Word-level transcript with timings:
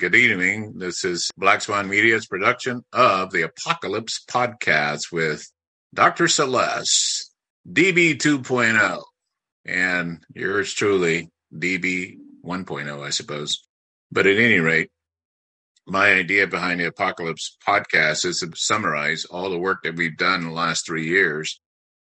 Good 0.00 0.14
evening. 0.14 0.78
This 0.78 1.04
is 1.04 1.30
Black 1.36 1.60
Swan 1.60 1.86
Media's 1.86 2.24
production 2.24 2.82
of 2.90 3.32
the 3.32 3.42
Apocalypse 3.42 4.24
Podcast 4.26 5.12
with 5.12 5.46
Dr. 5.92 6.26
Celeste, 6.26 7.30
DB 7.70 8.16
2.0, 8.16 9.02
and 9.66 10.24
yours 10.34 10.72
truly, 10.72 11.28
DB 11.54 12.16
1.0, 12.42 13.06
I 13.06 13.10
suppose. 13.10 13.62
But 14.10 14.26
at 14.26 14.38
any 14.38 14.58
rate, 14.58 14.88
my 15.86 16.14
idea 16.14 16.46
behind 16.46 16.80
the 16.80 16.86
Apocalypse 16.86 17.58
Podcast 17.68 18.24
is 18.24 18.38
to 18.38 18.52
summarize 18.54 19.26
all 19.26 19.50
the 19.50 19.58
work 19.58 19.82
that 19.82 19.96
we've 19.96 20.16
done 20.16 20.40
in 20.40 20.46
the 20.46 20.54
last 20.54 20.86
three 20.86 21.08
years 21.08 21.60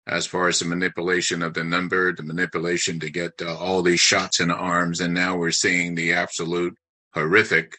as 0.05 0.27
far 0.27 0.47
as 0.47 0.59
the 0.59 0.65
manipulation 0.65 1.41
of 1.41 1.55
the 1.55 1.63
number, 1.63 2.13
the 2.13 2.21
manipulation 2.21 2.99
to 2.99 3.09
get 3.09 3.31
uh, 3.41 3.57
all 3.57 3.81
these 3.81 3.99
shots 3.99 4.39
in 4.39 4.49
the 4.49 4.55
arms. 4.55 5.01
And 5.01 5.15
now 5.15 5.37
we're 5.37 5.49
seeing 5.49 5.95
the 5.95 6.13
absolute 6.13 6.75
horrific 7.13 7.77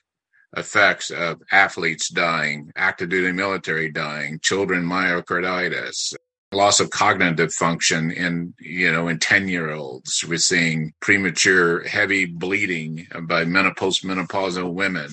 effects 0.57 1.11
of 1.11 1.41
athletes 1.53 2.09
dying, 2.09 2.73
active 2.77 3.09
duty 3.09 3.33
military 3.33 3.91
dying, 3.91 4.39
children 4.43 4.85
myocarditis, 4.85 6.15
loss 6.53 6.81
of 6.81 6.91
cognitive 6.91 7.53
function 7.53 8.11
in, 8.11 8.55
you 8.59 8.91
know, 8.91 9.09
in 9.09 9.19
10 9.19 9.49
year 9.49 9.71
olds. 9.71 10.25
We're 10.27 10.39
seeing 10.39 10.93
premature 11.01 11.85
heavy 11.85 12.25
bleeding 12.25 13.07
by 13.23 13.45
menopause, 13.45 14.01
menopausal 14.01 14.73
women 14.73 15.11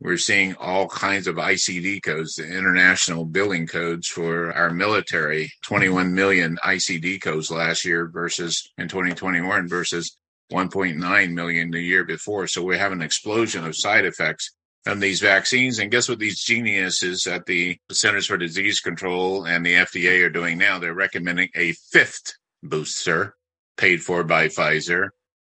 we're 0.00 0.16
seeing 0.16 0.54
all 0.56 0.86
kinds 0.86 1.26
of 1.26 1.36
ICD 1.36 2.02
codes, 2.04 2.36
the 2.36 2.46
international 2.46 3.24
billing 3.24 3.66
codes 3.66 4.06
for 4.06 4.52
our 4.52 4.70
military, 4.70 5.50
21 5.64 6.14
million 6.14 6.56
ICD 6.64 7.20
codes 7.20 7.50
last 7.50 7.84
year 7.84 8.06
versus 8.06 8.70
in 8.78 8.86
2021 8.88 9.68
versus 9.68 10.16
1.9 10.52 11.32
million 11.32 11.70
the 11.70 11.80
year 11.80 12.04
before. 12.04 12.46
So 12.46 12.62
we 12.62 12.78
have 12.78 12.92
an 12.92 13.02
explosion 13.02 13.64
of 13.64 13.76
side 13.76 14.04
effects 14.04 14.54
from 14.84 15.00
these 15.00 15.20
vaccines. 15.20 15.78
And 15.78 15.90
guess 15.90 16.08
what 16.08 16.18
these 16.18 16.42
geniuses 16.42 17.26
at 17.26 17.46
the 17.46 17.78
Centers 17.90 18.26
for 18.26 18.36
Disease 18.36 18.80
Control 18.80 19.46
and 19.46 19.64
the 19.64 19.74
FDA 19.74 20.24
are 20.24 20.30
doing 20.30 20.58
now? 20.58 20.78
They're 20.78 20.94
recommending 20.94 21.50
a 21.54 21.72
fifth 21.90 22.34
booster 22.62 23.34
paid 23.76 24.02
for 24.02 24.24
by 24.24 24.48
Pfizer, 24.48 25.08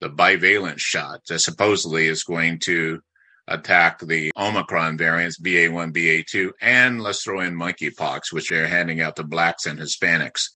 the 0.01 0.09
bivalent 0.09 0.79
shot 0.79 1.21
that 1.29 1.39
supposedly 1.39 2.07
is 2.07 2.23
going 2.23 2.59
to 2.59 2.99
attack 3.47 3.99
the 3.99 4.31
Omicron 4.37 4.97
variants, 4.97 5.39
BA1, 5.39 5.91
BA2, 5.91 6.51
and 6.61 7.01
let's 7.01 7.23
throw 7.23 7.39
in 7.41 7.55
monkeypox, 7.55 8.31
which 8.31 8.49
they're 8.49 8.67
handing 8.67 9.01
out 9.01 9.15
to 9.15 9.23
blacks 9.23 9.65
and 9.65 9.79
Hispanics. 9.79 10.49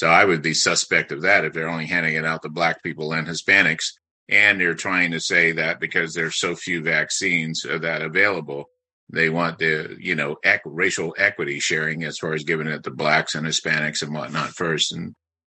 So 0.00 0.06
I 0.06 0.24
would 0.24 0.40
be 0.40 0.54
suspect 0.54 1.12
of 1.12 1.20
that 1.22 1.44
if 1.44 1.52
they're 1.52 1.68
only 1.68 1.84
handing 1.84 2.14
it 2.14 2.24
out 2.24 2.40
to 2.40 2.48
black 2.48 2.82
people 2.82 3.12
and 3.12 3.28
Hispanics. 3.28 3.92
And 4.30 4.58
they're 4.58 4.72
trying 4.72 5.10
to 5.10 5.20
say 5.20 5.52
that 5.52 5.78
because 5.78 6.14
there's 6.14 6.40
so 6.40 6.56
few 6.56 6.82
vaccines 6.82 7.66
that 7.68 8.00
available, 8.00 8.70
they 9.12 9.28
want 9.28 9.58
the, 9.58 9.94
you 10.00 10.14
know, 10.14 10.38
ec- 10.42 10.62
racial 10.64 11.14
equity 11.18 11.60
sharing 11.60 12.02
as 12.04 12.16
far 12.16 12.32
as 12.32 12.44
giving 12.44 12.66
it 12.66 12.82
to 12.84 12.90
blacks 12.90 13.34
and 13.34 13.46
Hispanics 13.46 14.00
and 14.00 14.14
whatnot 14.14 14.48
first 14.52 14.94
and, 14.94 15.14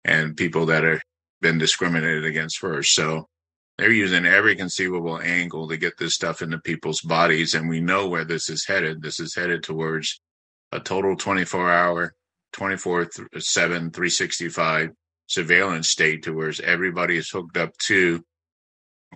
and 0.07 0.39
people 0.39 0.65
that 0.67 0.87
are 0.87 1.03
been 1.43 1.59
discriminated 1.59 2.25
against 2.25 2.61
first. 2.61 2.95
So 2.95 3.29
they're 3.77 3.93
using 3.93 4.25
every 4.25 4.57
conceivable 4.57 5.21
angle 5.21 5.69
to 5.69 5.77
get 5.77 5.99
this 5.99 6.15
stuff 6.15 6.41
into 6.41 6.61
people's 6.61 7.03
bodies. 7.03 7.53
And 7.53 7.69
we 7.69 7.83
know 7.83 8.09
where 8.09 8.25
this 8.25 8.49
is 8.49 8.65
headed. 8.65 9.03
This 9.03 9.21
is 9.21 9.35
headed 9.35 9.65
towards 9.65 10.19
a 10.73 10.81
total 10.81 11.15
24 11.15 11.71
hour, 11.71 12.15
24 12.53 13.09
7, 13.39 13.91
365 13.91 14.91
surveillance 15.27 15.89
state 15.89 16.25
to 16.25 16.33
where 16.33 16.53
everybody 16.65 17.17
is 17.17 17.31
hooked 17.31 17.57
up 17.57 17.77
to 17.79 18.23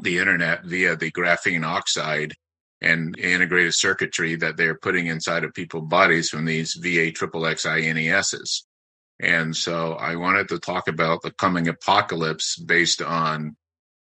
the 0.02 0.18
internet 0.18 0.64
via 0.64 0.96
the 0.96 1.10
graphene 1.10 1.64
oxide 1.64 2.34
and 2.80 3.18
integrated 3.18 3.74
circuitry 3.74 4.36
that 4.36 4.56
they're 4.56 4.78
putting 4.78 5.06
inside 5.06 5.44
of 5.44 5.54
people's 5.54 5.88
bodies 5.88 6.28
from 6.28 6.44
these 6.44 6.74
VA 6.74 7.10
triple 7.10 7.42
XINESs. 7.42 8.62
And 9.20 9.56
so 9.56 9.92
I 9.94 10.16
wanted 10.16 10.48
to 10.48 10.58
talk 10.58 10.88
about 10.88 11.22
the 11.22 11.30
coming 11.30 11.68
apocalypse 11.68 12.56
based 12.56 13.00
on 13.00 13.56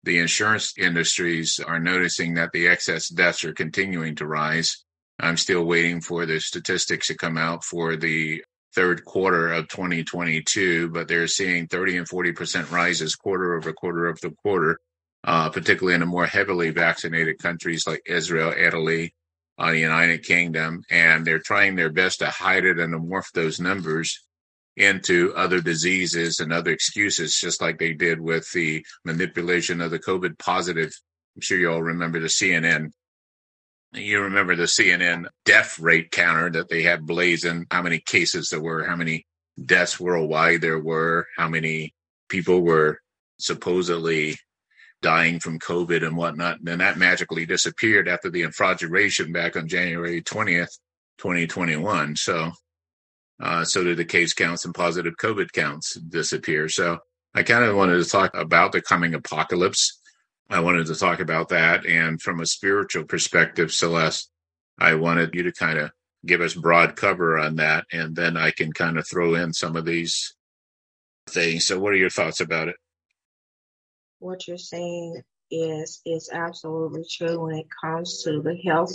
the 0.04 0.18
insurance 0.18 0.72
industries 0.78 1.60
are 1.60 1.80
noticing 1.80 2.34
that 2.34 2.52
the 2.52 2.68
excess 2.68 3.08
deaths 3.08 3.44
are 3.44 3.52
continuing 3.52 4.16
to 4.16 4.26
rise. 4.26 4.84
I'm 5.18 5.36
still 5.36 5.64
waiting 5.64 6.00
for 6.00 6.24
the 6.24 6.40
statistics 6.40 7.08
to 7.08 7.14
come 7.14 7.36
out 7.36 7.64
for 7.64 7.96
the 7.96 8.42
third 8.74 9.04
quarter 9.04 9.52
of 9.52 9.68
2022, 9.68 10.90
but 10.90 11.08
they're 11.08 11.26
seeing 11.26 11.66
30 11.66 11.98
and 11.98 12.08
40% 12.08 12.70
rises 12.70 13.16
quarter 13.16 13.54
over 13.56 13.72
quarter 13.72 14.08
over 14.08 14.30
quarter, 14.42 14.78
uh, 15.24 15.50
particularly 15.50 15.94
in 15.94 16.00
the 16.00 16.06
more 16.06 16.26
heavily 16.26 16.70
vaccinated 16.70 17.38
countries 17.38 17.86
like 17.86 18.02
Israel, 18.06 18.54
Italy, 18.56 19.14
uh, 19.58 19.70
the 19.72 19.78
United 19.78 20.24
Kingdom. 20.24 20.82
And 20.90 21.26
they're 21.26 21.40
trying 21.40 21.76
their 21.76 21.90
best 21.90 22.20
to 22.20 22.26
hide 22.26 22.64
it 22.64 22.78
and 22.78 22.92
to 22.92 22.98
morph 22.98 23.32
those 23.34 23.60
numbers 23.60 24.20
into 24.76 25.34
other 25.34 25.60
diseases 25.60 26.40
and 26.40 26.52
other 26.52 26.70
excuses, 26.70 27.38
just 27.38 27.60
like 27.60 27.78
they 27.78 27.92
did 27.92 28.20
with 28.20 28.50
the 28.52 28.84
manipulation 29.04 29.80
of 29.80 29.90
the 29.90 29.98
COVID 29.98 30.38
positive. 30.38 30.92
I'm 31.36 31.42
sure 31.42 31.58
you 31.58 31.70
all 31.70 31.82
remember 31.82 32.20
the 32.20 32.28
CNN. 32.28 32.92
You 33.92 34.20
remember 34.22 34.54
the 34.54 34.64
CNN 34.64 35.26
death 35.44 35.78
rate 35.78 36.10
counter 36.10 36.50
that 36.50 36.68
they 36.68 36.82
had 36.82 37.06
blazing, 37.06 37.66
how 37.70 37.82
many 37.82 37.98
cases 37.98 38.50
there 38.50 38.60
were, 38.60 38.84
how 38.84 38.96
many 38.96 39.26
deaths 39.64 39.98
worldwide 39.98 40.60
there 40.60 40.78
were, 40.78 41.26
how 41.36 41.48
many 41.48 41.92
people 42.28 42.60
were 42.60 43.00
supposedly 43.38 44.36
dying 45.02 45.40
from 45.40 45.58
COVID 45.58 46.06
and 46.06 46.16
whatnot. 46.16 46.58
And 46.58 46.68
then 46.68 46.78
that 46.78 46.98
magically 46.98 47.46
disappeared 47.46 48.08
after 48.08 48.30
the 48.30 48.42
infrageration 48.42 49.32
back 49.32 49.56
on 49.56 49.66
January 49.66 50.22
20th, 50.22 50.78
2021. 51.18 52.16
So 52.16 52.52
uh, 53.40 53.64
so 53.64 53.82
did 53.82 53.96
the 53.96 54.04
case 54.04 54.34
counts 54.34 54.64
and 54.64 54.74
positive 54.74 55.14
COVID 55.16 55.52
counts 55.52 55.94
disappear. 55.94 56.68
So 56.68 56.98
I 57.34 57.42
kind 57.42 57.64
of 57.64 57.74
wanted 57.74 58.02
to 58.02 58.08
talk 58.08 58.32
about 58.34 58.72
the 58.72 58.82
coming 58.82 59.14
apocalypse. 59.14 59.99
I 60.50 60.58
wanted 60.60 60.86
to 60.86 60.96
talk 60.96 61.20
about 61.20 61.50
that. 61.50 61.86
And 61.86 62.20
from 62.20 62.40
a 62.40 62.46
spiritual 62.46 63.04
perspective, 63.04 63.72
Celeste, 63.72 64.28
I 64.78 64.94
wanted 64.94 65.34
you 65.34 65.44
to 65.44 65.52
kind 65.52 65.78
of 65.78 65.92
give 66.26 66.40
us 66.40 66.54
broad 66.54 66.96
cover 66.96 67.38
on 67.38 67.56
that. 67.56 67.84
And 67.92 68.16
then 68.16 68.36
I 68.36 68.50
can 68.50 68.72
kind 68.72 68.98
of 68.98 69.06
throw 69.06 69.34
in 69.34 69.52
some 69.52 69.76
of 69.76 69.84
these 69.84 70.34
things. 71.28 71.66
So 71.66 71.78
what 71.78 71.92
are 71.92 71.96
your 71.96 72.10
thoughts 72.10 72.40
about 72.40 72.68
it? 72.68 72.76
What 74.18 74.48
you're 74.48 74.58
saying 74.58 75.22
is 75.52 76.00
is 76.04 76.30
absolutely 76.32 77.04
true 77.10 77.40
when 77.40 77.56
it 77.56 77.66
comes 77.82 78.22
to 78.22 78.40
the 78.40 78.56
health 78.64 78.94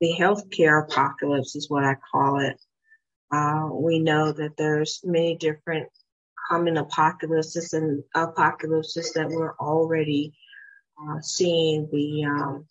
the 0.00 0.14
healthcare 0.18 0.84
apocalypse 0.84 1.56
is 1.56 1.70
what 1.70 1.84
I 1.84 1.96
call 2.12 2.40
it. 2.40 2.60
Uh, 3.32 3.68
we 3.72 3.98
know 3.98 4.32
that 4.32 4.56
there's 4.56 5.00
many 5.04 5.36
different 5.36 5.88
coming 6.48 6.76
apocalypses 6.76 7.72
and 7.72 8.02
apocalypses 8.14 9.12
that 9.14 9.28
we're 9.28 9.54
already 9.54 10.34
uh, 11.00 11.20
seeing 11.20 11.88
the 11.90 12.24
um, 12.24 12.66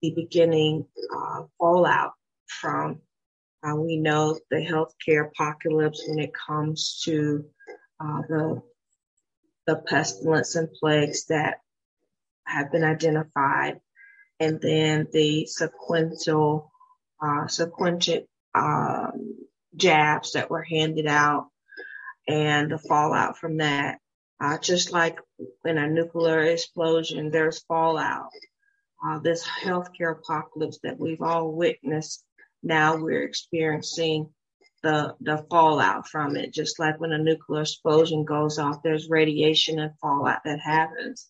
the 0.00 0.10
beginning 0.10 0.86
uh, 1.16 1.42
fallout 1.58 2.12
from. 2.46 3.00
Uh, 3.64 3.76
we 3.76 3.96
know 3.96 4.36
the 4.50 4.56
healthcare 4.56 5.28
apocalypse 5.28 6.02
when 6.08 6.18
it 6.18 6.32
comes 6.34 7.00
to 7.04 7.44
uh, 8.00 8.22
the 8.28 8.62
the 9.66 9.76
pestilence 9.76 10.56
and 10.56 10.72
plagues 10.72 11.26
that 11.26 11.60
have 12.44 12.72
been 12.72 12.82
identified, 12.82 13.80
and 14.40 14.60
then 14.60 15.06
the 15.12 15.46
sequential 15.46 16.72
uh, 17.22 17.46
sequential 17.46 18.26
um, 18.54 19.36
jabs 19.76 20.32
that 20.32 20.50
were 20.50 20.62
handed 20.62 21.06
out 21.06 21.48
and 22.28 22.70
the 22.70 22.78
fallout 22.78 23.38
from 23.38 23.58
that. 23.58 23.98
Uh, 24.40 24.58
just 24.58 24.92
like 24.92 25.18
in 25.64 25.78
a 25.78 25.88
nuclear 25.88 26.42
explosion, 26.42 27.30
there's 27.30 27.62
fallout. 27.64 28.30
Uh, 29.04 29.18
this 29.18 29.46
healthcare 29.46 30.12
apocalypse 30.18 30.78
that 30.82 30.98
we've 30.98 31.22
all 31.22 31.52
witnessed, 31.52 32.24
now 32.62 32.96
we're 32.96 33.24
experiencing 33.24 34.28
the 34.82 35.14
the 35.20 35.44
fallout 35.50 36.08
from 36.08 36.36
it. 36.36 36.52
Just 36.52 36.78
like 36.78 37.00
when 37.00 37.12
a 37.12 37.18
nuclear 37.18 37.62
explosion 37.62 38.24
goes 38.24 38.58
off, 38.58 38.82
there's 38.82 39.10
radiation 39.10 39.78
and 39.78 39.98
fallout 40.00 40.44
that 40.44 40.60
happens. 40.60 41.28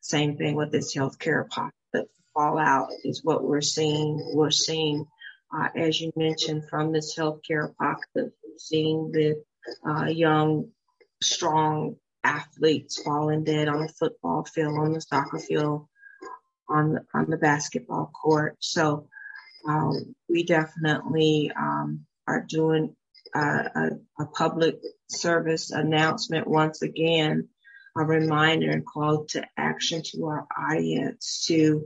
Same 0.00 0.36
thing 0.36 0.54
with 0.56 0.72
this 0.72 0.94
healthcare 0.96 1.44
apocalypse. 1.44 2.14
Fallout 2.32 2.88
is 3.04 3.24
what 3.24 3.44
we're 3.44 3.60
seeing. 3.60 4.32
We're 4.34 4.50
seeing 4.50 5.06
uh, 5.52 5.68
as 5.74 6.00
you 6.00 6.12
mentioned, 6.16 6.68
from 6.68 6.92
this 6.92 7.16
healthcare 7.16 7.70
apocalypse, 7.70 8.36
seeing 8.58 9.10
the 9.12 9.42
uh, 9.86 10.06
young, 10.06 10.68
strong 11.22 11.96
athletes 12.24 13.02
falling 13.02 13.44
dead 13.44 13.68
on 13.68 13.82
the 13.82 13.88
football 13.88 14.44
field, 14.44 14.78
on 14.78 14.92
the 14.92 15.00
soccer 15.00 15.38
field, 15.38 15.86
on 16.68 16.94
the, 16.94 17.00
on 17.14 17.30
the 17.30 17.36
basketball 17.36 18.06
court. 18.06 18.56
So 18.60 19.08
um, 19.66 20.14
we 20.28 20.44
definitely 20.44 21.52
um, 21.56 22.06
are 22.26 22.44
doing 22.48 22.94
a, 23.34 23.90
a, 24.18 24.26
public 24.34 24.80
service 25.08 25.70
announcement 25.70 26.46
once 26.46 26.82
again, 26.82 27.48
a 27.96 28.04
reminder 28.04 28.70
and 28.70 28.86
call 28.86 29.24
to 29.26 29.44
action 29.56 30.02
to 30.02 30.26
our 30.26 30.46
audience 30.56 31.44
to 31.46 31.84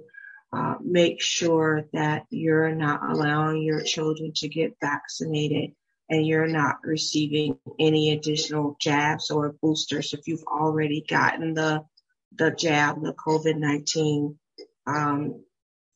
uh, 0.53 0.75
make 0.81 1.21
sure 1.21 1.85
that 1.93 2.27
you're 2.31 2.75
not 2.75 3.11
allowing 3.11 3.63
your 3.63 3.83
children 3.83 4.33
to 4.37 4.49
get 4.49 4.77
vaccinated 4.81 5.75
and 6.09 6.27
you're 6.27 6.47
not 6.47 6.77
receiving 6.85 7.59
any 7.79 8.13
additional 8.13 8.77
jabs 8.81 9.31
or 9.31 9.55
boosters 9.63 10.13
if 10.13 10.27
you've 10.27 10.45
already 10.45 11.05
gotten 11.09 11.55
the 11.55 11.85
the 12.37 12.51
jab, 12.51 13.01
the 13.03 13.15
COVID 13.15 13.57
nineteen 13.57 14.39
um, 14.87 15.45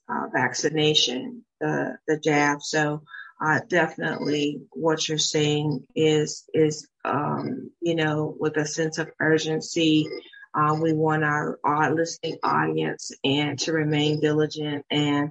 uh, 0.08 0.26
vaccination, 0.32 1.44
the 1.60 1.98
the 2.06 2.18
jab. 2.18 2.62
So 2.62 3.02
uh, 3.44 3.60
definitely, 3.68 4.62
what 4.70 5.08
you're 5.08 5.18
saying 5.18 5.86
is 5.94 6.44
is 6.54 6.88
um, 7.04 7.70
you 7.80 7.94
know 7.94 8.34
with 8.38 8.56
a 8.56 8.66
sense 8.66 8.98
of 8.98 9.10
urgency. 9.20 10.06
Uh, 10.54 10.74
we 10.80 10.94
want 10.94 11.22
our, 11.22 11.60
our 11.62 11.94
listening 11.94 12.38
audience 12.42 13.12
and 13.22 13.58
to 13.58 13.70
remain 13.70 14.18
diligent 14.18 14.84
and 14.90 15.30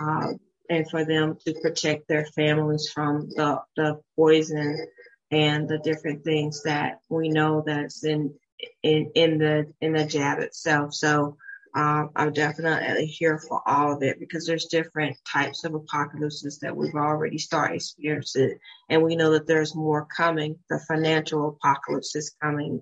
uh, 0.00 0.28
and 0.72 0.88
for 0.88 1.04
them 1.04 1.36
to 1.44 1.52
protect 1.60 2.08
their 2.08 2.24
families 2.24 2.90
from 2.94 3.28
the, 3.36 3.60
the 3.76 4.00
poison 4.16 4.86
and 5.30 5.68
the 5.68 5.78
different 5.78 6.24
things 6.24 6.62
that 6.62 7.00
we 7.10 7.28
know 7.28 7.62
that's 7.66 8.04
in 8.04 8.34
in 8.82 9.10
in 9.14 9.36
the 9.36 9.66
in 9.82 9.92
the 9.92 10.06
jab 10.06 10.38
itself. 10.38 10.94
So 10.94 11.36
um, 11.74 12.10
I'm 12.16 12.32
definitely 12.32 13.04
here 13.04 13.38
for 13.38 13.60
all 13.66 13.92
of 13.92 14.02
it 14.02 14.18
because 14.18 14.46
there's 14.46 14.64
different 14.66 15.16
types 15.30 15.64
of 15.64 15.74
apocalypses 15.74 16.58
that 16.60 16.74
we've 16.74 16.94
already 16.94 17.36
started 17.36 17.74
experiencing, 17.74 18.58
and 18.88 19.02
we 19.02 19.14
know 19.14 19.32
that 19.32 19.46
there's 19.46 19.74
more 19.74 20.06
coming. 20.06 20.58
The 20.70 20.80
financial 20.88 21.48
apocalypse 21.48 22.16
is 22.16 22.34
coming. 22.42 22.80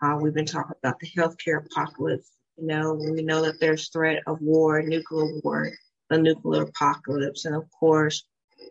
Uh, 0.00 0.16
we've 0.20 0.34
been 0.34 0.46
talking 0.46 0.76
about 0.82 1.00
the 1.00 1.10
healthcare 1.14 1.66
apocalypse. 1.66 2.30
You 2.56 2.66
know, 2.66 2.94
we 2.94 3.22
know 3.22 3.42
that 3.42 3.60
there's 3.60 3.88
threat 3.88 4.22
of 4.26 4.40
war, 4.40 4.80
nuclear 4.80 5.38
war, 5.42 5.70
the 6.10 6.18
nuclear 6.18 6.62
apocalypse. 6.62 7.44
And 7.44 7.54
of 7.54 7.64
course, 7.70 8.24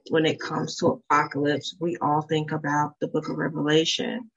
when 0.10 0.26
it 0.26 0.40
comes 0.40 0.78
to 0.78 1.02
apocalypse, 1.10 1.76
we 1.80 1.98
all 1.98 2.22
think 2.22 2.52
about 2.52 2.94
the 3.00 3.08
book 3.08 3.30
of 3.30 3.38
Revelation. 3.38 4.32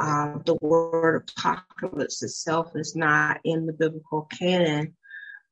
Uh, 0.00 0.38
the 0.44 0.56
word 0.60 1.28
apocalypse 1.36 2.22
itself 2.22 2.72
is 2.76 2.94
not 2.94 3.40
in 3.44 3.66
the 3.66 3.72
biblical 3.72 4.28
canon, 4.38 4.96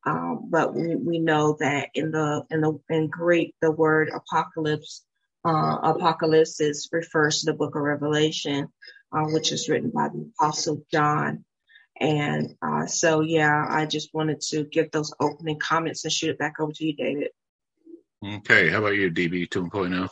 um, 0.05 0.47
but 0.49 0.73
we, 0.73 0.95
we 0.95 1.19
know 1.19 1.57
that 1.59 1.89
in 1.93 2.11
the 2.11 2.45
in 2.49 2.61
the 2.61 2.79
in 2.89 3.07
Greek, 3.07 3.53
the 3.61 3.71
word 3.71 4.09
apocalypse 4.09 5.03
uh, 5.43 5.77
apocalypse 5.83 6.89
refers 6.91 7.39
to 7.39 7.47
the 7.47 7.57
book 7.57 7.75
of 7.75 7.81
Revelation, 7.81 8.69
uh, 9.11 9.25
which 9.25 9.51
is 9.51 9.67
written 9.67 9.89
by 9.89 10.07
the 10.07 10.29
apostle 10.39 10.85
John. 10.91 11.43
And 11.99 12.55
uh, 12.61 12.85
so, 12.85 13.21
yeah, 13.21 13.65
I 13.67 13.85
just 13.85 14.13
wanted 14.13 14.41
to 14.49 14.65
give 14.65 14.91
those 14.91 15.13
opening 15.19 15.59
comments 15.59 16.03
and 16.03 16.13
shoot 16.13 16.29
it 16.29 16.37
back 16.37 16.59
over 16.59 16.71
to 16.71 16.85
you, 16.85 16.95
David. 16.95 17.29
Okay. 18.23 18.69
How 18.69 18.79
about 18.79 18.95
you, 18.95 19.09
DB 19.11 19.49
2.0? 19.49 20.07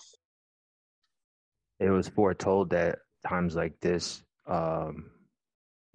It 1.79 1.89
was 1.89 2.07
foretold 2.07 2.69
that 2.71 2.99
times 3.27 3.55
like 3.55 3.79
this 3.81 4.23
um, 4.47 5.11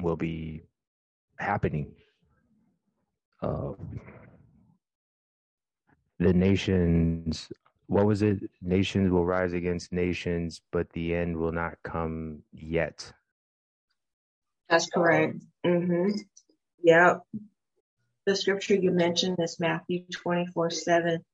will 0.00 0.16
be 0.16 0.62
happening. 1.38 1.93
Uh, 3.43 3.72
the 6.19 6.32
nations, 6.34 7.50
what 7.86 8.06
was 8.06 8.22
it? 8.22 8.38
Nations 8.60 9.10
will 9.10 9.25
rise 9.25 9.54
against 9.54 9.93
nations, 9.93 10.60
but 10.70 10.90
the 10.90 11.14
end 11.14 11.36
will 11.36 11.52
not 11.52 11.78
come 11.82 12.43
yet. 12.52 13.12
That's 14.70 14.88
correct. 14.88 15.37
Mm-hmm. 15.67 16.11
Yep. 16.84 17.22
The 18.26 18.37
scripture 18.37 18.76
you 18.76 18.93
mentioned 18.93 19.38
is 19.40 19.58
Matthew 19.58 20.05
24 20.12 20.70
7. 20.70 21.25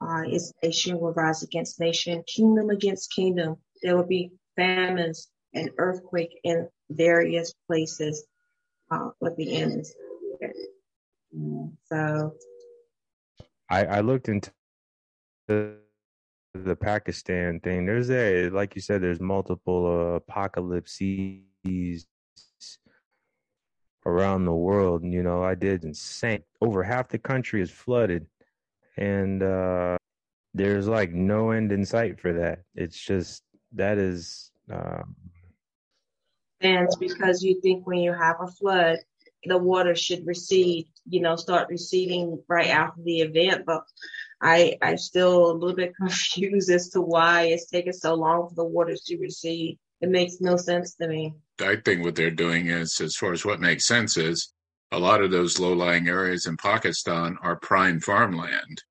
Uh, 0.00 0.22
is 0.30 0.52
nation 0.62 1.00
will 1.00 1.12
rise 1.12 1.42
against 1.42 1.80
nation, 1.80 2.22
kingdom 2.26 2.70
against 2.70 3.12
kingdom. 3.12 3.56
There 3.82 3.96
will 3.96 4.06
be 4.06 4.30
famines 4.54 5.28
and 5.54 5.70
earthquake 5.78 6.38
in 6.44 6.68
various 6.90 7.54
places. 7.66 8.24
Uh, 8.90 9.10
but 9.20 9.36
the 9.36 9.56
end 9.56 9.80
is 9.80 9.94
so. 11.90 12.34
I, 13.68 13.84
I 13.86 14.00
looked 14.00 14.28
into 14.28 14.52
the, 15.48 15.78
the 16.54 16.76
Pakistan 16.76 17.58
thing. 17.60 17.86
There's 17.86 18.10
a 18.10 18.50
like 18.50 18.76
you 18.76 18.82
said. 18.82 19.02
There's 19.02 19.20
multiple 19.20 19.86
uh, 19.86 20.16
apocalypses 20.16 22.06
around 24.06 24.44
the 24.44 24.54
world. 24.54 25.04
You 25.04 25.22
know, 25.22 25.42
I 25.42 25.54
did 25.54 25.84
insane. 25.84 26.42
Over 26.62 26.82
half 26.82 27.08
the 27.08 27.18
country 27.18 27.60
is 27.60 27.70
flooded, 27.70 28.26
and 28.96 29.42
uh, 29.42 29.98
there's 30.54 30.88
like 30.88 31.12
no 31.12 31.50
end 31.50 31.72
in 31.72 31.84
sight 31.84 32.18
for 32.18 32.32
that. 32.32 32.60
It's 32.74 32.98
just 32.98 33.42
that 33.72 33.98
is. 33.98 34.50
Uh, 34.72 35.02
and 36.62 36.88
because 36.98 37.42
you 37.42 37.60
think 37.60 37.86
when 37.86 37.98
you 37.98 38.14
have 38.14 38.36
a 38.40 38.46
flood, 38.46 38.98
the 39.44 39.58
water 39.58 39.94
should 39.94 40.26
recede, 40.26 40.88
you 41.08 41.20
know, 41.20 41.36
start 41.36 41.68
receding 41.68 42.42
right 42.48 42.68
after 42.68 43.02
the 43.02 43.20
event. 43.20 43.64
But 43.66 43.82
I, 44.40 44.78
I'm 44.80 44.96
still 44.96 45.50
a 45.50 45.52
little 45.52 45.76
bit 45.76 45.94
confused 46.00 46.70
as 46.70 46.88
to 46.90 47.00
why 47.02 47.42
it's 47.42 47.66
taking 47.66 47.92
so 47.92 48.14
long 48.14 48.48
for 48.48 48.54
the 48.54 48.64
waters 48.64 49.02
to 49.02 49.18
recede. 49.18 49.78
It 50.00 50.10
makes 50.10 50.40
no 50.40 50.56
sense 50.56 50.94
to 50.96 51.08
me. 51.08 51.34
I 51.60 51.76
think 51.76 52.04
what 52.04 52.14
they're 52.14 52.30
doing 52.30 52.68
is, 52.68 53.00
as 53.00 53.16
far 53.16 53.32
as 53.32 53.44
what 53.44 53.60
makes 53.60 53.86
sense 53.86 54.16
is, 54.16 54.52
a 54.92 54.98
lot 54.98 55.22
of 55.22 55.30
those 55.30 55.58
low 55.58 55.72
lying 55.72 56.08
areas 56.08 56.46
in 56.46 56.56
Pakistan 56.56 57.38
are 57.42 57.56
prime 57.56 58.00
farmland. 58.00 58.82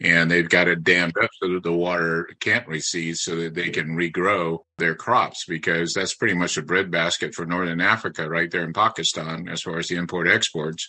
And 0.00 0.30
they've 0.30 0.48
got 0.48 0.68
it 0.68 0.84
dammed 0.84 1.16
up 1.20 1.30
so 1.40 1.52
that 1.54 1.64
the 1.64 1.72
water 1.72 2.28
can't 2.38 2.68
recede 2.68 3.16
so 3.16 3.34
that 3.36 3.54
they 3.54 3.70
can 3.70 3.96
regrow 3.96 4.58
their 4.78 4.94
crops 4.94 5.44
because 5.48 5.92
that's 5.92 6.14
pretty 6.14 6.34
much 6.34 6.56
a 6.56 6.62
breadbasket 6.62 7.34
for 7.34 7.46
Northern 7.46 7.80
Africa 7.80 8.28
right 8.28 8.50
there 8.50 8.62
in 8.62 8.72
Pakistan 8.72 9.48
as 9.48 9.62
far 9.62 9.78
as 9.78 9.88
the 9.88 9.96
import 9.96 10.28
exports. 10.28 10.86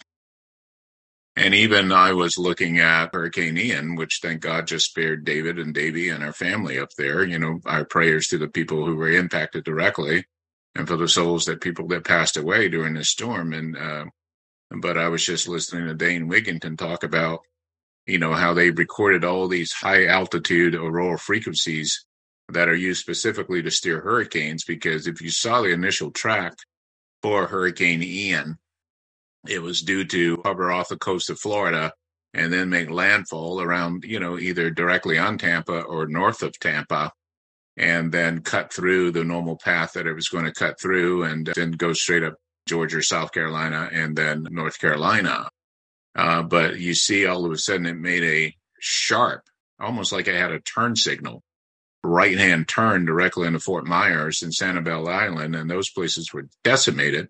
And 1.39 1.55
even 1.55 1.93
I 1.93 2.11
was 2.11 2.37
looking 2.37 2.79
at 2.79 3.13
Hurricane 3.13 3.57
Ian, 3.57 3.95
which 3.95 4.19
thank 4.21 4.41
God 4.41 4.67
just 4.67 4.87
spared 4.87 5.23
David 5.23 5.57
and 5.57 5.73
Davy 5.73 6.09
and 6.09 6.21
our 6.21 6.33
family 6.33 6.77
up 6.77 6.89
there. 6.97 7.23
You 7.23 7.39
know, 7.39 7.61
our 7.65 7.85
prayers 7.85 8.27
to 8.27 8.37
the 8.37 8.49
people 8.49 8.85
who 8.85 8.97
were 8.97 9.09
impacted 9.09 9.63
directly 9.63 10.25
and 10.75 10.85
for 10.85 10.97
the 10.97 11.07
souls 11.07 11.45
that 11.45 11.61
people 11.61 11.87
that 11.87 12.03
passed 12.03 12.35
away 12.35 12.67
during 12.67 12.93
this 12.93 13.07
storm. 13.07 13.53
And, 13.53 13.77
uh, 13.77 14.05
but 14.81 14.97
I 14.97 15.07
was 15.07 15.25
just 15.25 15.47
listening 15.47 15.87
to 15.87 15.93
Dane 15.93 16.29
Wigington 16.29 16.77
talk 16.77 17.05
about, 17.05 17.39
you 18.05 18.19
know, 18.19 18.33
how 18.33 18.53
they 18.53 18.71
recorded 18.71 19.23
all 19.23 19.47
these 19.47 19.71
high 19.71 20.07
altitude 20.07 20.75
aurora 20.75 21.17
frequencies 21.17 22.05
that 22.49 22.67
are 22.67 22.75
used 22.75 22.99
specifically 22.99 23.63
to 23.63 23.71
steer 23.71 24.01
hurricanes. 24.01 24.65
Because 24.65 25.07
if 25.07 25.21
you 25.21 25.29
saw 25.29 25.61
the 25.61 25.71
initial 25.71 26.11
track 26.11 26.57
for 27.21 27.47
Hurricane 27.47 28.03
Ian, 28.03 28.57
it 29.47 29.61
was 29.61 29.81
due 29.81 30.05
to 30.05 30.41
hover 30.43 30.71
off 30.71 30.89
the 30.89 30.97
coast 30.97 31.29
of 31.29 31.39
Florida 31.39 31.93
and 32.33 32.51
then 32.51 32.69
make 32.69 32.89
landfall 32.89 33.61
around, 33.61 34.03
you 34.03 34.19
know, 34.19 34.37
either 34.37 34.69
directly 34.69 35.17
on 35.17 35.37
Tampa 35.37 35.81
or 35.81 36.07
north 36.07 36.43
of 36.43 36.59
Tampa 36.59 37.11
and 37.77 38.11
then 38.11 38.41
cut 38.41 38.73
through 38.73 39.11
the 39.11 39.23
normal 39.23 39.57
path 39.57 39.93
that 39.93 40.05
it 40.05 40.13
was 40.13 40.27
going 40.27 40.45
to 40.45 40.53
cut 40.53 40.79
through 40.79 41.23
and 41.23 41.49
then 41.55 41.71
go 41.71 41.93
straight 41.93 42.23
up 42.23 42.35
Georgia, 42.67 43.01
South 43.01 43.31
Carolina, 43.31 43.89
and 43.91 44.15
then 44.15 44.45
North 44.51 44.79
Carolina. 44.79 45.49
Uh, 46.15 46.43
but 46.43 46.77
you 46.77 46.93
see, 46.93 47.25
all 47.25 47.45
of 47.45 47.51
a 47.51 47.57
sudden, 47.57 47.85
it 47.85 47.97
made 47.97 48.23
a 48.23 48.55
sharp, 48.79 49.43
almost 49.79 50.11
like 50.11 50.27
it 50.27 50.35
had 50.35 50.51
a 50.51 50.59
turn 50.59 50.95
signal, 50.95 51.41
right 52.03 52.37
hand 52.37 52.67
turn 52.67 53.05
directly 53.05 53.47
into 53.47 53.59
Fort 53.59 53.87
Myers 53.87 54.43
and 54.43 54.51
Sanibel 54.51 55.07
Island. 55.07 55.55
And 55.55 55.69
those 55.69 55.89
places 55.89 56.33
were 56.33 56.47
decimated 56.63 57.29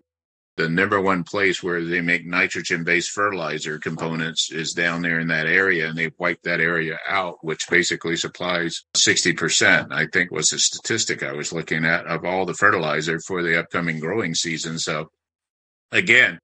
the 0.56 0.68
number 0.68 1.00
one 1.00 1.24
place 1.24 1.62
where 1.62 1.82
they 1.82 2.00
make 2.00 2.26
nitrogen 2.26 2.84
based 2.84 3.10
fertilizer 3.10 3.78
components 3.78 4.50
is 4.50 4.72
down 4.72 5.02
there 5.02 5.20
in 5.20 5.28
that 5.28 5.46
area 5.46 5.88
and 5.88 5.96
they've 5.96 6.14
wiped 6.18 6.44
that 6.44 6.60
area 6.60 6.98
out 7.08 7.36
which 7.42 7.68
basically 7.70 8.16
supplies 8.16 8.84
60% 8.96 9.92
i 9.92 10.06
think 10.06 10.30
was 10.30 10.50
the 10.50 10.58
statistic 10.58 11.22
i 11.22 11.32
was 11.32 11.52
looking 11.52 11.84
at 11.84 12.06
of 12.06 12.24
all 12.24 12.44
the 12.44 12.54
fertilizer 12.54 13.20
for 13.26 13.42
the 13.42 13.58
upcoming 13.58 14.00
growing 14.00 14.34
season. 14.34 14.78
So 14.78 15.10
again 15.92 16.38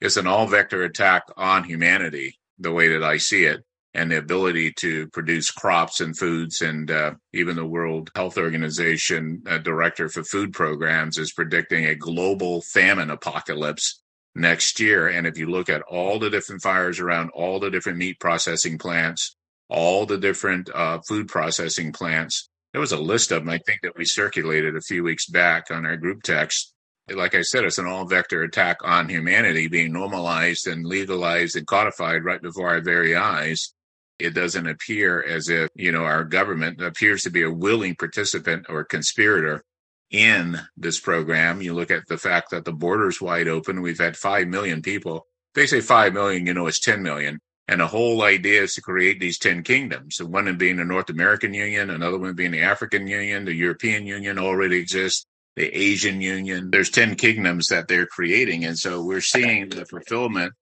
it's 0.00 0.16
an 0.16 0.26
all 0.26 0.46
vector 0.46 0.82
attack 0.82 1.24
on 1.36 1.64
humanity 1.64 2.38
the 2.58 2.72
way 2.72 2.88
that 2.88 3.04
i 3.04 3.16
see 3.18 3.44
it 3.44 3.62
and 3.94 4.10
the 4.10 4.18
ability 4.18 4.72
to 4.72 5.08
produce 5.08 5.50
crops 5.50 6.00
and 6.00 6.16
foods. 6.16 6.60
And 6.60 6.90
uh, 6.90 7.14
even 7.32 7.56
the 7.56 7.66
World 7.66 8.10
Health 8.14 8.38
Organization 8.38 9.42
uh, 9.48 9.58
director 9.58 10.08
for 10.08 10.22
food 10.22 10.52
programs 10.52 11.18
is 11.18 11.32
predicting 11.32 11.86
a 11.86 11.96
global 11.96 12.62
famine 12.62 13.10
apocalypse 13.10 14.00
next 14.34 14.78
year. 14.78 15.08
And 15.08 15.26
if 15.26 15.36
you 15.36 15.46
look 15.46 15.68
at 15.68 15.82
all 15.82 16.18
the 16.18 16.30
different 16.30 16.62
fires 16.62 17.00
around 17.00 17.30
all 17.30 17.58
the 17.58 17.70
different 17.70 17.98
meat 17.98 18.20
processing 18.20 18.78
plants, 18.78 19.36
all 19.68 20.06
the 20.06 20.18
different 20.18 20.70
uh, 20.72 21.00
food 21.08 21.28
processing 21.28 21.92
plants, 21.92 22.48
there 22.72 22.80
was 22.80 22.92
a 22.92 22.98
list 22.98 23.32
of 23.32 23.40
them, 23.40 23.48
I 23.48 23.58
think, 23.58 23.80
that 23.82 23.96
we 23.96 24.04
circulated 24.04 24.76
a 24.76 24.80
few 24.80 25.02
weeks 25.02 25.26
back 25.26 25.72
on 25.72 25.84
our 25.84 25.96
group 25.96 26.22
text. 26.22 26.72
Like 27.12 27.34
I 27.34 27.42
said, 27.42 27.64
it's 27.64 27.78
an 27.78 27.88
all 27.88 28.04
vector 28.04 28.44
attack 28.44 28.76
on 28.84 29.08
humanity 29.08 29.66
being 29.66 29.92
normalized 29.92 30.68
and 30.68 30.86
legalized 30.86 31.56
and 31.56 31.66
codified 31.66 32.22
right 32.22 32.40
before 32.40 32.68
our 32.68 32.80
very 32.80 33.16
eyes 33.16 33.74
it 34.20 34.34
doesn't 34.34 34.66
appear 34.66 35.22
as 35.22 35.48
if, 35.48 35.70
you 35.74 35.92
know, 35.92 36.04
our 36.04 36.24
government 36.24 36.82
appears 36.82 37.22
to 37.22 37.30
be 37.30 37.42
a 37.42 37.50
willing 37.50 37.94
participant 37.94 38.66
or 38.68 38.84
conspirator 38.84 39.64
in 40.10 40.60
this 40.76 40.98
program. 40.98 41.62
You 41.62 41.74
look 41.74 41.90
at 41.90 42.06
the 42.08 42.18
fact 42.18 42.50
that 42.50 42.64
the 42.64 42.72
border's 42.72 43.20
wide 43.20 43.48
open. 43.48 43.82
We've 43.82 43.98
had 43.98 44.16
5 44.16 44.48
million 44.48 44.82
people. 44.82 45.26
They 45.54 45.66
say 45.66 45.80
5 45.80 46.12
million, 46.12 46.46
you 46.46 46.54
know, 46.54 46.66
it's 46.66 46.80
10 46.80 47.02
million. 47.02 47.40
And 47.68 47.80
the 47.80 47.86
whole 47.86 48.22
idea 48.22 48.62
is 48.62 48.74
to 48.74 48.80
create 48.80 49.20
these 49.20 49.38
10 49.38 49.62
kingdoms. 49.62 50.20
one 50.20 50.56
being 50.56 50.76
the 50.76 50.84
North 50.84 51.08
American 51.08 51.54
Union, 51.54 51.90
another 51.90 52.18
one 52.18 52.34
being 52.34 52.50
the 52.50 52.62
African 52.62 53.06
Union, 53.06 53.44
the 53.44 53.54
European 53.54 54.06
Union 54.06 54.38
already 54.38 54.76
exists, 54.76 55.24
the 55.54 55.66
Asian 55.66 56.20
Union. 56.20 56.70
There's 56.70 56.90
10 56.90 57.14
kingdoms 57.14 57.68
that 57.68 57.86
they're 57.86 58.06
creating. 58.06 58.64
And 58.64 58.76
so 58.76 59.04
we're 59.04 59.20
seeing 59.20 59.68
the 59.68 59.86
fulfillment 59.86 60.54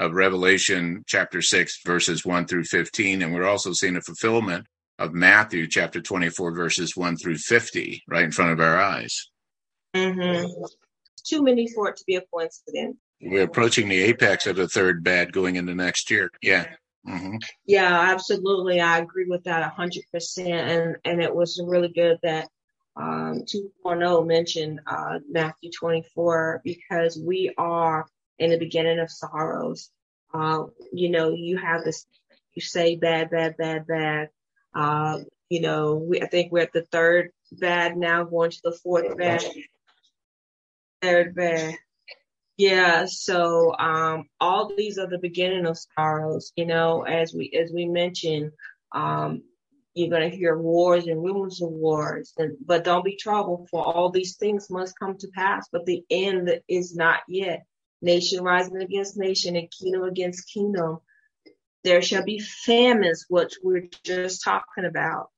of 0.00 0.14
Revelation 0.14 1.04
chapter 1.06 1.42
6, 1.42 1.82
verses 1.84 2.24
1 2.24 2.46
through 2.46 2.64
15. 2.64 3.20
And 3.22 3.34
we're 3.34 3.46
also 3.46 3.72
seeing 3.72 3.96
a 3.96 4.00
fulfillment 4.00 4.66
of 4.98 5.12
Matthew 5.12 5.68
chapter 5.68 6.00
24, 6.00 6.52
verses 6.52 6.96
1 6.96 7.18
through 7.18 7.36
50, 7.36 8.02
right 8.08 8.24
in 8.24 8.32
front 8.32 8.52
of 8.52 8.60
our 8.60 8.80
eyes. 8.80 9.28
Mm-hmm. 9.94 10.50
Too 11.24 11.42
many 11.42 11.68
for 11.68 11.90
it 11.90 11.96
to 11.98 12.04
be 12.06 12.16
a 12.16 12.22
coincidence. 12.32 12.96
We're 13.20 13.42
approaching 13.42 13.90
the 13.90 14.00
apex 14.00 14.46
of 14.46 14.56
the 14.56 14.68
third 14.68 15.04
bad 15.04 15.32
going 15.32 15.56
into 15.56 15.74
next 15.74 16.10
year. 16.10 16.30
Yeah. 16.40 16.66
Mm-hmm. 17.06 17.36
Yeah, 17.66 18.00
absolutely. 18.10 18.80
I 18.80 18.98
agree 18.98 19.26
with 19.28 19.44
that 19.44 19.70
100%. 19.76 20.38
And, 20.38 20.96
and 21.04 21.22
it 21.22 21.34
was 21.34 21.62
really 21.62 21.88
good 21.88 22.16
that 22.22 22.48
um, 22.96 23.44
2.0 23.84 24.26
mentioned 24.26 24.80
uh, 24.86 25.18
Matthew 25.30 25.70
24 25.78 26.62
because 26.64 27.18
we 27.18 27.52
are 27.58 28.06
in 28.40 28.50
the 28.50 28.58
beginning 28.58 28.98
of 28.98 29.10
sorrows. 29.10 29.90
Uh, 30.34 30.64
you 30.92 31.10
know, 31.10 31.30
you 31.30 31.58
have 31.58 31.84
this, 31.84 32.06
you 32.54 32.62
say 32.62 32.96
bad, 32.96 33.30
bad, 33.30 33.56
bad, 33.56 33.86
bad. 33.86 34.30
Uh, 34.74 35.18
you 35.48 35.60
know, 35.60 35.96
we, 35.96 36.20
I 36.22 36.26
think 36.26 36.50
we're 36.50 36.62
at 36.62 36.72
the 36.72 36.86
third 36.90 37.30
bad 37.52 37.96
now, 37.96 38.24
going 38.24 38.50
to 38.50 38.60
the 38.64 38.72
fourth 38.72 39.16
bad. 39.16 39.44
Third 41.02 41.34
bad. 41.34 41.74
Yeah, 42.56 43.06
so 43.06 43.74
um, 43.78 44.24
all 44.38 44.72
these 44.76 44.98
are 44.98 45.08
the 45.08 45.18
beginning 45.18 45.66
of 45.66 45.78
sorrows. 45.96 46.52
You 46.56 46.66
know, 46.66 47.02
as 47.02 47.32
we 47.32 47.50
as 47.58 47.72
we 47.72 47.86
mentioned, 47.86 48.52
um, 48.92 49.42
you're 49.94 50.10
going 50.10 50.30
to 50.30 50.36
hear 50.36 50.56
wars 50.58 51.06
and 51.06 51.22
rumors 51.22 51.62
of 51.62 51.70
wars, 51.70 52.32
and, 52.36 52.56
but 52.64 52.84
don't 52.84 53.04
be 53.04 53.16
troubled, 53.16 53.68
for 53.70 53.82
all 53.82 54.10
these 54.10 54.36
things 54.36 54.68
must 54.70 54.98
come 54.98 55.16
to 55.18 55.28
pass. 55.28 55.68
But 55.72 55.86
the 55.86 56.04
end 56.10 56.60
is 56.68 56.94
not 56.94 57.20
yet. 57.28 57.64
Nation 58.02 58.42
rising 58.42 58.80
against 58.80 59.16
nation 59.16 59.56
and 59.56 59.70
kingdom 59.70 60.02
against 60.02 60.52
kingdom. 60.52 60.98
There 61.84 62.02
shall 62.02 62.24
be 62.24 62.38
famines, 62.38 63.26
which 63.28 63.54
we're 63.62 63.88
just 64.04 64.44
talking 64.44 64.84
about. 64.84 65.28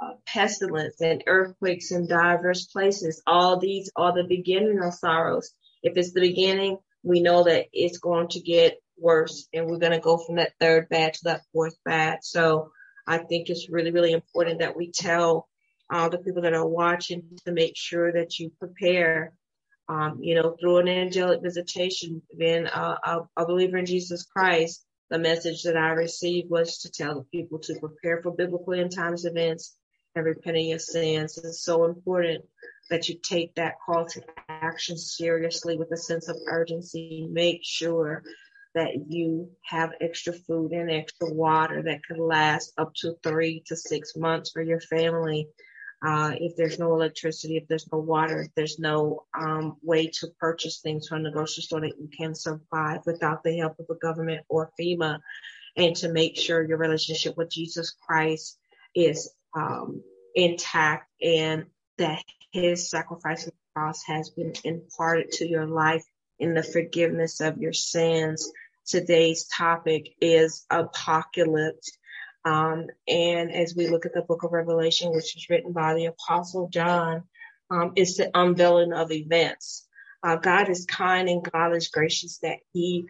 Uh, 0.00 0.14
pestilence 0.26 1.00
and 1.00 1.22
earthquakes 1.26 1.92
in 1.92 2.06
diverse 2.06 2.66
places. 2.66 3.22
All 3.26 3.58
these 3.58 3.90
are 3.96 4.12
the 4.12 4.24
beginning 4.24 4.80
of 4.82 4.94
sorrows. 4.94 5.52
If 5.82 5.96
it's 5.96 6.12
the 6.12 6.20
beginning, 6.20 6.78
we 7.02 7.20
know 7.20 7.44
that 7.44 7.66
it's 7.72 7.98
going 7.98 8.28
to 8.28 8.40
get 8.40 8.80
worse 8.98 9.48
and 9.52 9.66
we're 9.66 9.78
going 9.78 9.92
to 9.92 10.00
go 10.00 10.16
from 10.16 10.36
that 10.36 10.52
third 10.60 10.88
bad 10.88 11.14
to 11.14 11.20
that 11.24 11.42
fourth 11.52 11.76
bad. 11.84 12.20
So 12.22 12.70
I 13.06 13.18
think 13.18 13.50
it's 13.50 13.68
really, 13.68 13.90
really 13.90 14.12
important 14.12 14.60
that 14.60 14.76
we 14.76 14.90
tell 14.90 15.48
all 15.90 16.10
the 16.10 16.18
people 16.18 16.42
that 16.42 16.54
are 16.54 16.66
watching 16.66 17.22
to 17.44 17.52
make 17.52 17.76
sure 17.76 18.12
that 18.12 18.38
you 18.38 18.50
prepare, 18.58 19.34
um, 19.88 20.18
you 20.20 20.34
know, 20.34 20.56
through 20.60 20.78
an 20.78 20.88
angelic 20.88 21.42
visitation, 21.42 22.22
being 22.38 22.66
a, 22.66 22.98
a, 23.04 23.28
a 23.36 23.46
believer 23.46 23.78
in 23.78 23.86
Jesus 23.86 24.24
Christ. 24.24 24.84
The 25.10 25.18
message 25.18 25.62
that 25.64 25.76
I 25.76 25.90
received 25.90 26.50
was 26.50 26.78
to 26.78 26.90
tell 26.90 27.14
the 27.14 27.38
people 27.38 27.58
to 27.60 27.78
prepare 27.78 28.22
for 28.22 28.32
biblical 28.32 28.72
end 28.72 28.92
times 28.92 29.26
events 29.26 29.76
and 30.14 30.24
repent 30.24 30.56
of 30.56 30.62
your 30.62 30.78
sins. 30.78 31.38
It's 31.38 31.62
so 31.62 31.84
important 31.84 32.44
that 32.90 33.08
you 33.08 33.18
take 33.22 33.54
that 33.54 33.74
call 33.84 34.06
to 34.06 34.22
action 34.48 34.96
seriously 34.96 35.76
with 35.76 35.92
a 35.92 35.96
sense 35.96 36.28
of 36.28 36.36
urgency. 36.46 37.26
Make 37.30 37.60
sure 37.62 38.22
that 38.74 38.90
you 39.08 39.50
have 39.64 39.92
extra 40.00 40.32
food 40.32 40.72
and 40.72 40.90
extra 40.90 41.32
water 41.32 41.82
that 41.82 42.00
could 42.06 42.18
last 42.18 42.72
up 42.76 42.92
to 42.96 43.14
three 43.22 43.62
to 43.66 43.76
six 43.76 44.16
months 44.16 44.50
for 44.50 44.62
your 44.62 44.80
family. 44.80 45.48
Uh, 46.04 46.32
if 46.38 46.54
there's 46.56 46.78
no 46.78 46.92
electricity, 46.92 47.56
if 47.56 47.66
there's 47.66 47.88
no 47.90 47.98
water, 47.98 48.42
if 48.42 48.54
there's 48.54 48.78
no 48.78 49.24
um, 49.38 49.76
way 49.82 50.06
to 50.06 50.26
purchase 50.38 50.80
things 50.80 51.08
from 51.08 51.22
the 51.22 51.30
grocery 51.30 51.62
store 51.62 51.80
that 51.80 51.98
you 51.98 52.08
can 52.14 52.34
survive 52.34 53.00
without 53.06 53.42
the 53.42 53.56
help 53.56 53.78
of 53.78 53.86
the 53.86 53.98
government 54.02 54.44
or 54.48 54.70
FEMA, 54.78 55.18
and 55.76 55.96
to 55.96 56.12
make 56.12 56.36
sure 56.36 56.62
your 56.62 56.78
relationship 56.78 57.36
with 57.36 57.50
Jesus 57.50 57.94
Christ 58.06 58.58
is 58.94 59.30
um, 59.56 60.02
intact 60.34 61.10
and 61.22 61.64
that 61.98 62.22
his 62.52 62.90
sacrifice 62.90 63.44
on 63.44 63.50
the 63.50 63.80
cross 63.80 64.02
has 64.06 64.30
been 64.30 64.52
imparted 64.62 65.30
to 65.32 65.48
your 65.48 65.66
life 65.66 66.04
in 66.38 66.54
the 66.54 66.62
forgiveness 66.62 67.40
of 67.40 67.58
your 67.58 67.72
sins. 67.72 68.50
Today's 68.86 69.46
topic 69.46 70.10
is 70.20 70.66
apocalypse. 70.70 71.96
Um, 72.44 72.86
and 73.08 73.52
as 73.52 73.74
we 73.74 73.88
look 73.88 74.06
at 74.06 74.12
the 74.12 74.22
book 74.22 74.42
of 74.42 74.52
Revelation, 74.52 75.12
which 75.12 75.34
was 75.34 75.46
written 75.48 75.72
by 75.72 75.94
the 75.94 76.06
apostle 76.06 76.68
John, 76.68 77.24
um, 77.70 77.92
it's 77.96 78.16
the 78.16 78.30
unveiling 78.34 78.92
of 78.92 79.10
events. 79.10 79.86
Uh, 80.22 80.36
God 80.36 80.68
is 80.68 80.86
kind 80.86 81.28
and 81.28 81.50
God 81.50 81.74
is 81.74 81.88
gracious 81.88 82.38
that 82.38 82.58
he 82.72 83.06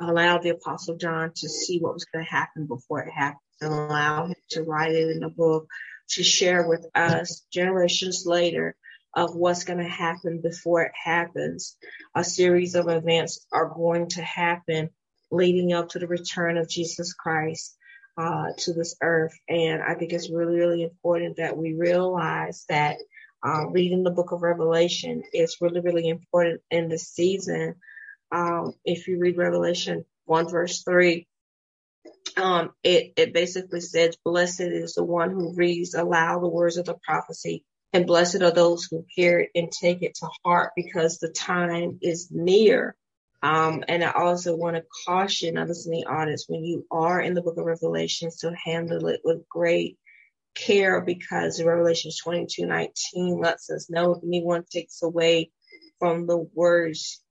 allowed 0.00 0.42
the 0.42 0.50
apostle 0.50 0.96
John 0.96 1.32
to 1.36 1.48
see 1.48 1.78
what 1.78 1.94
was 1.94 2.04
going 2.04 2.24
to 2.24 2.30
happen 2.30 2.66
before 2.66 3.00
it 3.00 3.12
happened 3.12 3.40
and 3.60 3.72
allow 3.72 4.26
him 4.26 4.34
to 4.50 4.62
write 4.62 4.92
it 4.92 5.16
in 5.16 5.22
a 5.22 5.30
book 5.30 5.66
to 6.10 6.22
share 6.22 6.68
with 6.68 6.86
us 6.94 7.44
generations 7.52 8.24
later 8.26 8.76
of 9.14 9.34
what's 9.34 9.64
going 9.64 9.78
to 9.78 9.88
happen 9.88 10.40
before 10.42 10.82
it 10.82 10.92
happens. 11.02 11.76
A 12.14 12.22
series 12.22 12.74
of 12.74 12.88
events 12.88 13.46
are 13.50 13.68
going 13.68 14.08
to 14.10 14.22
happen 14.22 14.90
leading 15.30 15.72
up 15.72 15.88
to 15.90 15.98
the 15.98 16.06
return 16.06 16.58
of 16.58 16.68
Jesus 16.68 17.14
Christ 17.14 17.76
uh, 18.16 18.48
to 18.58 18.72
this 18.72 18.96
earth. 19.02 19.38
And 19.48 19.82
I 19.82 19.94
think 19.94 20.12
it's 20.12 20.30
really, 20.30 20.56
really 20.56 20.82
important 20.82 21.36
that 21.36 21.56
we 21.56 21.74
realize 21.74 22.64
that 22.68 22.96
uh, 23.46 23.68
reading 23.68 24.02
the 24.02 24.10
book 24.10 24.32
of 24.32 24.42
Revelation 24.42 25.22
is 25.32 25.58
really, 25.60 25.80
really 25.80 26.08
important 26.08 26.62
in 26.70 26.88
this 26.88 27.08
season. 27.08 27.76
Um, 28.32 28.74
if 28.84 29.06
you 29.06 29.18
read 29.18 29.36
Revelation 29.36 30.04
1 30.24 30.48
verse 30.48 30.82
3, 30.82 31.26
um, 32.36 32.72
it, 32.82 33.12
it 33.16 33.32
basically 33.32 33.80
says, 33.80 34.16
blessed 34.24 34.60
is 34.60 34.94
the 34.94 35.04
one 35.04 35.30
who 35.30 35.54
reads 35.54 35.94
aloud 35.94 36.42
the 36.42 36.48
words 36.48 36.76
of 36.76 36.86
the 36.86 36.94
prophecy 36.94 37.64
and 37.96 38.06
blessed 38.06 38.42
are 38.42 38.50
those 38.50 38.84
who 38.84 39.06
hear 39.08 39.40
it 39.40 39.50
and 39.54 39.72
take 39.72 40.02
it 40.02 40.16
to 40.16 40.28
heart 40.44 40.72
because 40.76 41.18
the 41.18 41.30
time 41.30 41.98
is 42.02 42.28
near. 42.30 42.94
Um, 43.46 43.84
and 43.86 44.02
I 44.02 44.10
also 44.10 44.56
want 44.56 44.74
to 44.74 44.82
caution 45.06 45.56
in 45.56 45.68
the 45.68 46.06
audience 46.08 46.46
when 46.48 46.64
you 46.64 46.84
are 46.90 47.20
in 47.20 47.32
the 47.32 47.42
book 47.42 47.56
of 47.58 47.64
Revelations 47.64 48.38
to 48.38 48.52
handle 48.52 49.06
it 49.06 49.20
with 49.22 49.48
great 49.48 49.98
care 50.56 51.00
because 51.00 51.62
Revelation 51.62 52.10
22 52.24 52.66
19 52.66 53.38
lets 53.38 53.70
us 53.70 53.88
know 53.88 54.14
if 54.14 54.24
anyone 54.24 54.64
takes 54.68 55.00
away 55.00 55.52
from 56.00 56.26
the 56.26 56.38
words 56.54 57.22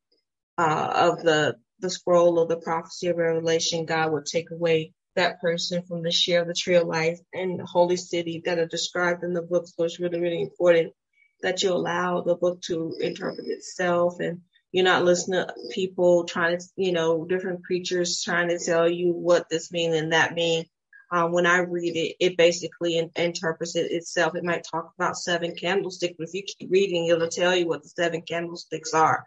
uh, 0.57 1.09
of 1.11 1.21
the, 1.21 1.57
the 1.79 1.89
scroll 1.89 2.39
of 2.39 2.47
the 2.47 2.61
prophecy 2.61 3.07
of 3.07 3.17
Revelation, 3.17 3.85
God 3.85 4.13
will 4.13 4.23
take 4.23 4.51
away 4.51 4.93
that 5.17 5.41
person 5.41 5.83
from 5.83 6.01
the 6.01 6.11
share 6.11 6.43
of 6.43 6.47
the 6.47 6.53
tree 6.53 6.75
of 6.75 6.87
life 6.87 7.19
and 7.33 7.59
the 7.59 7.65
holy 7.65 7.97
city 7.97 8.41
that 8.45 8.57
are 8.57 8.67
described 8.67 9.25
in 9.25 9.33
the 9.33 9.41
book. 9.41 9.67
So 9.67 9.83
it's 9.83 9.99
really, 9.99 10.21
really 10.21 10.43
important 10.43 10.93
that 11.41 11.61
you 11.61 11.73
allow 11.73 12.21
the 12.21 12.35
book 12.35 12.61
to 12.67 12.95
interpret 13.01 13.47
itself 13.47 14.21
and 14.21 14.39
you're 14.75 14.83
not 14.83 15.05
listening 15.05 15.45
to 15.45 15.53
people 15.71 16.25
trying 16.25 16.57
to, 16.57 16.65
you 16.75 16.91
know, 16.91 17.23
different 17.23 17.63
preachers 17.63 18.21
trying 18.21 18.49
to 18.49 18.59
tell 18.59 18.89
you 18.89 19.13
what 19.13 19.47
this 19.49 19.71
means 19.71 19.95
and 19.95 20.11
that 20.11 20.33
means. 20.33 20.65
Um, 21.11 21.31
when 21.31 21.45
I 21.45 21.59
read 21.59 21.95
it, 21.95 22.15
it 22.19 22.35
basically 22.35 22.97
in, 22.97 23.09
interprets 23.15 23.77
it 23.77 23.89
itself. 23.91 24.35
It 24.35 24.43
might 24.43 24.65
talk 24.69 24.91
about 24.97 25.15
seven 25.15 25.55
candlesticks, 25.55 26.15
but 26.17 26.27
if 26.27 26.33
you 26.33 26.43
keep 26.43 26.69
reading, 26.69 27.05
it'll 27.05 27.29
tell 27.29 27.55
you 27.55 27.69
what 27.69 27.83
the 27.83 27.89
seven 27.89 28.21
candlesticks 28.21 28.93
are 28.93 29.23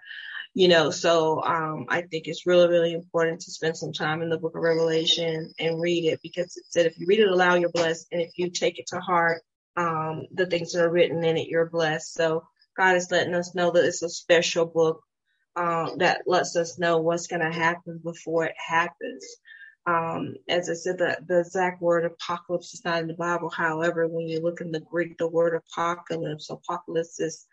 you 0.55 0.69
know, 0.69 0.91
so 0.91 1.43
um, 1.45 1.87
I 1.89 2.03
think 2.03 2.27
it's 2.27 2.47
really, 2.47 2.69
really 2.69 2.93
important 2.93 3.41
to 3.43 3.51
spend 3.51 3.77
some 3.77 3.93
time 3.93 4.23
in 4.23 4.29
the 4.29 4.39
book 4.39 4.57
of 4.57 4.63
Revelation 4.63 5.55
and 5.59 5.81
read 5.81 6.05
it 6.05 6.21
because 6.23 6.57
it 6.57 6.65
said 6.69 6.87
if 6.87 6.99
you 6.99 7.07
read 7.07 7.21
it 7.21 7.29
aloud, 7.29 7.61
you're 7.61 7.71
blessed. 7.71 8.09
And 8.11 8.21
if 8.21 8.33
you 8.37 8.51
take 8.51 8.79
it 8.79 8.89
to 8.89 8.99
heart, 8.99 9.43
um, 9.77 10.27
the 10.33 10.47
things 10.47 10.73
that 10.73 10.85
are 10.85 10.91
written 10.91 11.23
in 11.23 11.37
it, 11.37 11.49
you're 11.49 11.71
blessed. 11.71 12.13
So 12.13 12.45
God 12.77 12.97
is 12.97 13.11
letting 13.11 13.35
us 13.35 13.55
know 13.55 13.71
that 13.71 13.85
it's 13.85 14.03
a 14.03 14.09
special 14.09 14.67
book 14.67 15.03
um, 15.59 15.99
that 15.99 16.23
lets 16.27 16.57
us 16.57 16.79
know 16.79 16.99
what's 16.99 17.27
going 17.27 17.43
to 17.43 17.53
happen 17.53 18.01
before 18.03 18.45
it 18.45 18.55
happens. 18.57 19.27
Um, 19.87 20.35
as 20.49 20.69
I 20.71 20.75
said, 20.75 20.99
the, 20.99 21.19
the 21.27 21.41
exact 21.41 21.81
word 21.83 22.05
apocalypse 22.05 22.75
is 22.75 22.85
not 22.85 23.01
in 23.01 23.09
the 23.09 23.15
Bible. 23.15 23.51
However, 23.51 24.07
when 24.07 24.29
you 24.29 24.41
look 24.41 24.61
in 24.61 24.71
the 24.71 24.81
Greek, 24.81 25.19
the 25.19 25.29
word 25.29 25.55
apocalypse, 25.55 26.51
apocalypse 26.51 27.19
is 27.21 27.47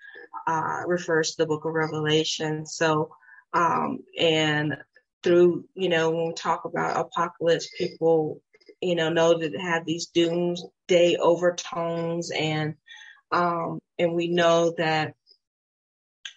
uh, 0.47 0.81
refers 0.85 1.31
to 1.31 1.37
the 1.37 1.47
book 1.47 1.65
of 1.65 1.73
Revelation. 1.73 2.65
So, 2.65 3.09
um, 3.53 3.99
and 4.19 4.77
through, 5.23 5.65
you 5.73 5.89
know, 5.89 6.11
when 6.11 6.27
we 6.27 6.33
talk 6.33 6.65
about 6.65 6.99
apocalypse, 6.99 7.69
people 7.77 8.41
you 8.81 8.95
know, 8.95 9.09
know 9.09 9.37
that 9.37 9.59
have 9.59 9.85
these 9.85 10.07
doomsday 10.07 11.15
overtones 11.17 12.31
and, 12.31 12.75
um, 13.31 13.79
and 13.97 14.13
we 14.13 14.27
know 14.27 14.73
that, 14.77 15.15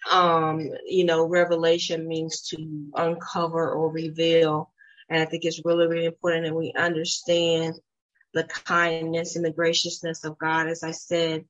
um, 0.09 0.69
you 0.85 1.03
know, 1.03 1.25
revelation 1.25 2.07
means 2.07 2.41
to 2.49 2.87
uncover 2.95 3.71
or 3.71 3.91
reveal. 3.91 4.71
And 5.09 5.21
I 5.21 5.25
think 5.25 5.45
it's 5.45 5.65
really, 5.65 5.87
really 5.87 6.05
important 6.05 6.45
that 6.45 6.55
we 6.55 6.73
understand 6.77 7.75
the 8.33 8.43
kindness 8.43 9.35
and 9.35 9.43
the 9.43 9.51
graciousness 9.51 10.23
of 10.23 10.37
God, 10.37 10.67
as 10.67 10.83
I 10.83 10.91
said, 10.91 11.45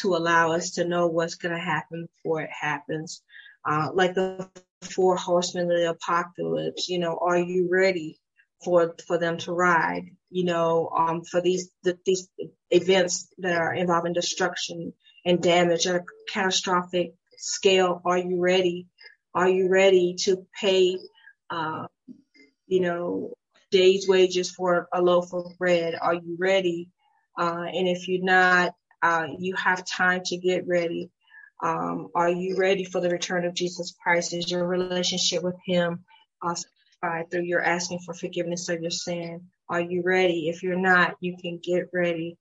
to 0.00 0.16
allow 0.16 0.52
us 0.52 0.72
to 0.72 0.84
know 0.84 1.06
what's 1.06 1.36
going 1.36 1.54
to 1.54 1.60
happen 1.60 2.08
before 2.16 2.42
it 2.42 2.50
happens. 2.50 3.22
Uh, 3.64 3.90
like 3.94 4.14
the 4.14 4.48
four 4.82 5.16
horsemen 5.16 5.70
of 5.70 5.78
the 5.78 5.90
apocalypse, 5.90 6.88
you 6.88 6.98
know, 6.98 7.18
are 7.22 7.38
you 7.38 7.68
ready 7.70 8.18
for 8.62 8.94
for 9.06 9.16
them 9.18 9.38
to 9.38 9.52
ride? 9.52 10.10
You 10.30 10.44
know, 10.44 10.90
um, 10.94 11.22
for 11.22 11.40
these 11.40 11.70
the, 11.84 11.98
these 12.04 12.28
events 12.70 13.28
that 13.38 13.56
are 13.56 13.72
involving 13.72 14.12
destruction 14.12 14.92
and 15.24 15.42
damage 15.42 15.86
at 15.86 15.96
a 15.96 16.04
catastrophic 16.28 17.14
scale. 17.38 18.00
Are 18.04 18.18
you 18.18 18.40
ready? 18.40 18.86
Are 19.34 19.48
you 19.48 19.68
ready 19.68 20.14
to 20.20 20.46
pay? 20.60 20.98
Uh, 21.50 21.86
you 22.66 22.80
know, 22.80 23.34
day's 23.70 24.08
wages 24.08 24.50
for 24.50 24.88
a 24.92 25.02
loaf 25.02 25.32
of 25.32 25.56
bread. 25.58 25.94
Are 26.00 26.14
you 26.14 26.36
ready? 26.38 26.88
Uh, 27.38 27.66
and 27.66 27.88
if 27.88 28.08
you're 28.08 28.24
not, 28.24 28.72
uh, 29.02 29.26
you 29.38 29.54
have 29.56 29.84
time 29.84 30.22
to 30.26 30.36
get 30.36 30.66
ready. 30.66 31.10
Um, 31.62 32.08
are 32.14 32.30
you 32.30 32.56
ready 32.56 32.84
for 32.84 33.00
the 33.00 33.10
return 33.10 33.44
of 33.44 33.54
Jesus 33.54 33.94
Christ? 34.02 34.32
Is 34.32 34.50
your 34.50 34.66
relationship 34.66 35.42
with 35.42 35.56
Him 35.66 36.04
uh, 36.42 36.54
through 37.30 37.42
your 37.42 37.62
asking 37.62 38.00
for 38.00 38.14
forgiveness 38.14 38.68
of 38.68 38.80
your 38.80 38.90
sin? 38.90 39.42
Are 39.68 39.80
you 39.80 40.02
ready? 40.04 40.48
If 40.48 40.62
you're 40.62 40.78
not, 40.78 41.16
you 41.20 41.36
can 41.36 41.58
get 41.62 41.88
ready. 41.92 42.36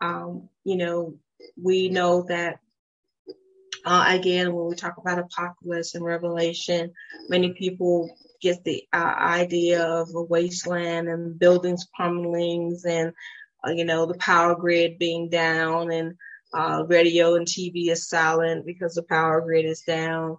Um, 0.00 0.48
you 0.64 0.76
know, 0.76 1.14
we 1.60 1.88
know 1.88 2.22
that 2.28 2.60
uh, 3.88 4.04
again, 4.08 4.54
when 4.54 4.66
we 4.66 4.74
talk 4.74 4.98
about 4.98 5.18
apocalypse 5.18 5.94
and 5.94 6.04
revelation, 6.04 6.92
many 7.30 7.54
people 7.54 8.14
get 8.42 8.62
the 8.62 8.84
uh, 8.92 9.14
idea 9.18 9.82
of 9.82 10.14
a 10.14 10.22
wasteland 10.22 11.08
and 11.08 11.38
buildings 11.38 11.86
crumbling 11.96 12.78
and, 12.86 13.14
uh, 13.66 13.70
you 13.70 13.86
know, 13.86 14.04
the 14.04 14.18
power 14.18 14.54
grid 14.54 14.98
being 14.98 15.30
down 15.30 15.90
and 15.90 16.16
uh, 16.52 16.84
radio 16.86 17.34
and 17.36 17.46
TV 17.46 17.88
is 17.88 18.06
silent 18.06 18.66
because 18.66 18.94
the 18.94 19.02
power 19.02 19.40
grid 19.40 19.64
is 19.64 19.80
down. 19.80 20.36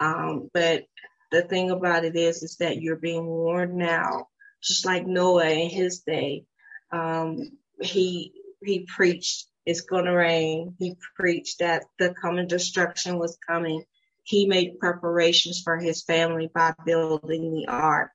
Um, 0.00 0.48
but 0.54 0.84
the 1.32 1.42
thing 1.42 1.70
about 1.70 2.06
it 2.06 2.16
is, 2.16 2.42
is 2.42 2.56
that 2.60 2.80
you're 2.80 2.96
being 2.96 3.26
warned 3.26 3.74
now, 3.74 4.28
just 4.62 4.86
like 4.86 5.06
Noah 5.06 5.50
in 5.50 5.68
his 5.68 6.00
day. 6.00 6.46
Um, 6.90 7.58
he 7.78 8.32
he 8.64 8.86
preached 8.88 9.46
it's 9.66 9.80
going 9.80 10.04
to 10.04 10.12
rain. 10.12 10.76
He 10.78 10.96
preached 11.16 11.58
that 11.58 11.84
the 11.98 12.14
coming 12.14 12.46
destruction 12.46 13.18
was 13.18 13.36
coming. 13.46 13.82
He 14.22 14.46
made 14.46 14.78
preparations 14.78 15.60
for 15.62 15.76
his 15.76 16.02
family 16.04 16.48
by 16.54 16.74
building 16.84 17.52
the 17.52 17.66
ark 17.66 18.10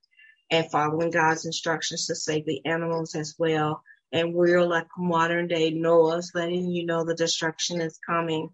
and 0.50 0.72
following 0.72 1.12
God's 1.12 1.46
instructions 1.46 2.08
to 2.08 2.16
save 2.16 2.46
the 2.46 2.66
animals 2.66 3.16
as 3.16 3.36
well. 3.38 3.84
And 4.14 4.34
we're 4.34 4.66
like 4.66 4.88
modern 4.98 5.48
day 5.48 5.72
Noah's 5.72 6.32
letting 6.34 6.70
you 6.70 6.86
know 6.86 7.04
the 7.04 7.16
destruction 7.16 7.82
is 7.82 8.00
coming. 8.06 8.50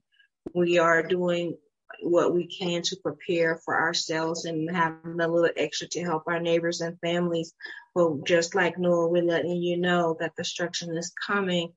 We 0.54 0.80
are 0.80 1.04
doing 1.04 1.58
what 2.01 2.34
we 2.34 2.48
can 2.48 2.82
to 2.84 2.98
prepare 2.98 3.60
for 3.63 3.80
ourselves 3.80 4.46
and 4.46 4.70
having 4.75 5.20
a 5.20 5.27
little 5.27 5.50
extra 5.56 5.88
to 5.88 6.04
help 6.04 6.24
our 6.27 6.39
neighbors 6.39 6.82
and 6.82 7.00
families. 7.00 7.54
But 7.96 8.25
just 8.25 8.56
like 8.56 8.77
Noah, 8.77 9.10
we're 9.10 9.24
letting 9.24 9.62
you 9.62 9.77
know 9.77 10.16
that 10.20 10.36
destruction 10.36 10.96
is 10.98 11.13
coming 11.25 11.74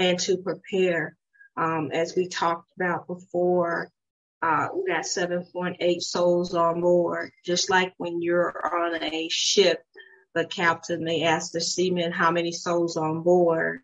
and 0.00 0.18
to 0.20 0.38
prepare. 0.38 1.16
Um, 1.56 1.90
as 1.92 2.16
we 2.16 2.28
talked 2.28 2.70
about 2.76 3.06
before, 3.06 3.90
uh, 4.42 4.68
we 4.74 4.86
got 4.86 5.02
7.8 5.02 6.00
souls 6.00 6.54
on 6.54 6.80
board. 6.80 7.30
Just 7.44 7.68
like 7.68 7.92
when 7.98 8.22
you're 8.22 8.52
on 8.74 9.02
a 9.02 9.28
ship 9.28 9.84
the 10.34 10.44
captain 10.44 11.02
may 11.02 11.24
ask 11.24 11.52
the 11.52 11.60
seamen 11.60 12.12
how 12.12 12.30
many 12.30 12.52
souls 12.52 12.96
on 12.96 13.22
board. 13.22 13.80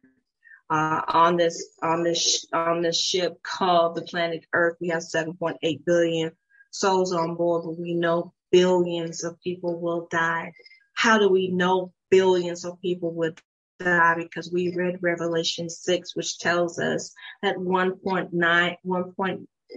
Uh, 0.68 1.00
on 1.06 1.36
this 1.36 1.76
on 1.80 2.02
this 2.02 2.44
on 2.52 2.82
this 2.82 3.00
ship 3.00 3.40
called 3.42 3.94
the 3.94 4.02
planet 4.02 4.44
Earth, 4.52 4.76
we 4.80 4.88
have 4.88 5.02
7.8 5.02 5.84
billion 5.84 6.32
souls 6.72 7.12
on 7.12 7.36
board, 7.36 7.62
but 7.64 7.78
we 7.78 7.94
know 7.94 8.32
billions 8.50 9.22
of 9.22 9.40
people 9.40 9.80
will 9.80 10.08
die. 10.10 10.52
How 10.94 11.18
do 11.18 11.28
we 11.28 11.48
know 11.52 11.92
billions 12.10 12.64
of 12.64 12.80
people 12.80 13.14
will 13.14 13.34
die? 13.78 14.14
Because 14.16 14.50
we 14.52 14.74
read 14.74 15.02
Revelation 15.02 15.68
6, 15.68 16.16
which 16.16 16.38
tells 16.38 16.78
us 16.78 17.12
that 17.42 17.56
1.9 17.56 18.76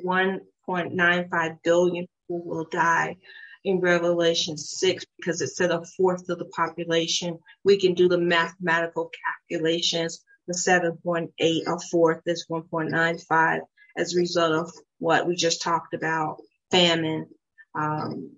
1.95 0.05 1.57
billion 1.63 2.07
people 2.27 2.45
will 2.45 2.65
die 2.65 3.17
in 3.65 3.79
Revelation 3.79 4.57
6 4.57 5.05
because 5.17 5.41
it 5.41 5.49
said 5.49 5.71
a 5.71 5.83
fourth 5.97 6.29
of 6.29 6.39
the 6.39 6.45
population. 6.45 7.39
We 7.63 7.77
can 7.77 7.93
do 7.93 8.07
the 8.07 8.17
mathematical 8.17 9.11
calculations. 9.49 10.23
The 10.47 10.53
7.8, 10.53 11.29
a 11.39 11.79
fourth 11.91 12.21
is 12.25 12.45
1.95 12.49 13.61
as 13.97 14.15
a 14.15 14.19
result 14.19 14.53
of 14.53 14.71
what 14.99 15.27
we 15.27 15.35
just 15.35 15.61
talked 15.61 15.93
about 15.93 16.37
famine, 16.71 17.27
um, 17.75 18.31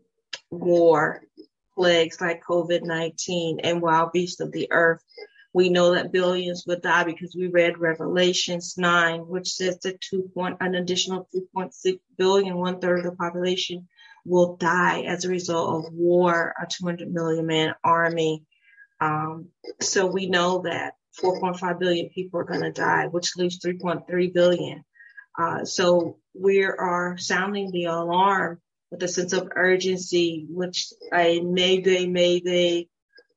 war, 0.49 1.21
plagues 1.75 2.19
like 2.19 2.43
COVID 2.43 2.83
19, 2.83 3.59
and 3.61 3.81
wild 3.81 4.11
beasts 4.11 4.39
of 4.41 4.51
the 4.51 4.67
earth. 4.71 5.01
We 5.53 5.69
know 5.69 5.93
that 5.93 6.13
billions 6.13 6.63
will 6.65 6.79
die 6.79 7.03
because 7.03 7.35
we 7.35 7.47
read 7.47 7.77
Revelations 7.77 8.75
9, 8.77 9.27
which 9.27 9.49
says 9.49 9.79
that 9.79 9.99
two 9.99 10.31
point, 10.33 10.57
an 10.61 10.75
additional 10.75 11.27
2.6 11.35 11.99
billion, 12.17 12.57
one 12.57 12.79
third 12.79 12.99
of 12.99 13.05
the 13.05 13.11
population 13.11 13.87
will 14.25 14.55
die 14.55 15.01
as 15.01 15.25
a 15.25 15.29
result 15.29 15.85
of 15.85 15.93
war, 15.93 16.53
a 16.61 16.67
200 16.67 17.11
million 17.11 17.45
man 17.45 17.73
army. 17.83 18.45
Um, 18.99 19.49
so 19.81 20.05
we 20.05 20.29
know 20.29 20.61
that 20.63 20.93
4.5 21.21 21.79
billion 21.79 22.09
people 22.09 22.39
are 22.39 22.45
going 22.45 22.61
to 22.61 22.71
die, 22.71 23.07
which 23.07 23.35
leaves 23.35 23.59
3.3 23.59 24.33
billion. 24.33 24.83
Uh, 25.37 25.65
so 25.65 26.17
we 26.33 26.63
are 26.63 27.17
sounding 27.17 27.71
the 27.71 27.85
alarm 27.85 28.61
with 28.91 29.03
a 29.03 29.07
sense 29.07 29.33
of 29.33 29.49
urgency, 29.55 30.45
which 30.49 30.93
may 31.11 31.39
a 31.39 31.43
Mayday, 31.43 32.07
Mayday, 32.07 32.89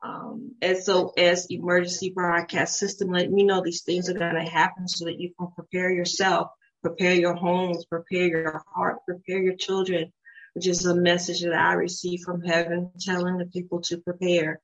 um, 0.05 0.53
SOS 0.63 1.47
emergency 1.47 2.11
broadcast 2.11 2.79
system 2.79 3.11
let 3.11 3.31
me 3.31 3.43
know 3.43 3.63
these 3.63 3.83
things 3.83 4.09
are 4.09 4.15
going 4.15 4.35
to 4.35 4.51
happen 4.51 4.87
so 4.87 5.07
that 5.07 5.19
you 5.19 5.33
can 5.39 5.49
prepare 5.55 5.91
yourself, 5.91 6.49
prepare 6.83 7.15
your 7.15 7.35
homes, 7.35 7.87
prepare 7.87 8.27
your 8.27 8.65
heart, 8.75 8.99
prepare 9.07 9.43
your 9.43 9.57
children, 9.57 10.13
which 10.53 10.67
is 10.67 10.85
a 10.85 10.95
message 10.95 11.43
that 11.43 11.55
I 11.55 11.73
received 11.73 12.25
from 12.25 12.43
heaven 12.43 12.91
telling 13.01 13.39
the 13.39 13.47
people 13.47 13.81
to 13.83 13.99
prepare. 13.99 14.61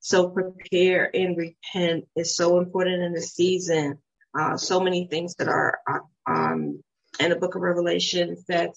So 0.00 0.30
prepare 0.30 1.10
and 1.14 1.36
repent 1.36 2.04
is 2.14 2.36
so 2.36 2.58
important 2.58 3.02
in 3.02 3.12
this 3.12 3.34
season. 3.34 3.98
Uh, 4.38 4.56
so 4.56 4.80
many 4.80 5.06
things 5.06 5.34
that 5.36 5.48
are 5.48 5.78
uh, 5.90 5.98
um, 6.30 6.82
in 7.18 7.30
the 7.30 7.36
book 7.36 7.54
of 7.54 7.62
Revelation 7.62 8.36
that 8.48 8.70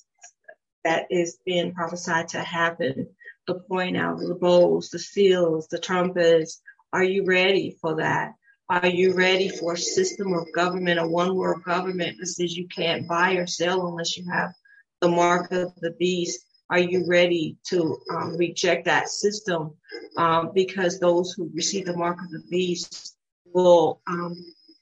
that 0.84 1.08
is 1.10 1.38
being 1.46 1.74
prophesied 1.74 2.30
to 2.30 2.40
happen. 2.40 3.10
The 3.48 3.56
point 3.56 3.96
out, 3.96 4.20
the 4.20 4.36
bowls, 4.36 4.90
the 4.90 5.00
seals, 5.00 5.68
the 5.70 5.80
trumpets. 5.80 6.62
Are 6.92 7.04
you 7.04 7.24
ready 7.26 7.78
for 7.82 7.96
that? 7.96 8.34
Are 8.70 8.88
you 8.88 9.14
ready 9.14 9.48
for 9.48 9.74
a 9.74 9.78
system 9.78 10.34
of 10.34 10.52
government, 10.54 11.00
a 11.00 11.08
one 11.08 11.34
world 11.34 11.64
government 11.64 12.18
that 12.20 12.26
says 12.28 12.58
you 12.58 12.68
can't 12.68 13.08
buy 13.08 13.34
or 13.34 13.48
sell 13.48 13.88
unless 13.88 14.18
you 14.18 14.30
have 14.30 14.52
the 15.00 15.08
mark 15.08 15.54
of 15.54 15.74
the 15.78 15.92
beast? 15.92 16.42
Are 16.70 16.80
you 16.80 17.06
ready 17.08 17.56
to 17.68 17.98
um, 18.14 18.36
reject 18.36 18.84
that 18.86 19.08
system? 19.08 19.74
Um, 20.18 20.52
because 20.54 21.00
those 21.00 21.32
who 21.32 21.50
receive 21.54 21.86
the 21.86 21.96
mark 21.96 22.18
of 22.22 22.30
the 22.30 22.44
beast 22.50 23.16
will, 23.54 24.02
um, 24.08 24.36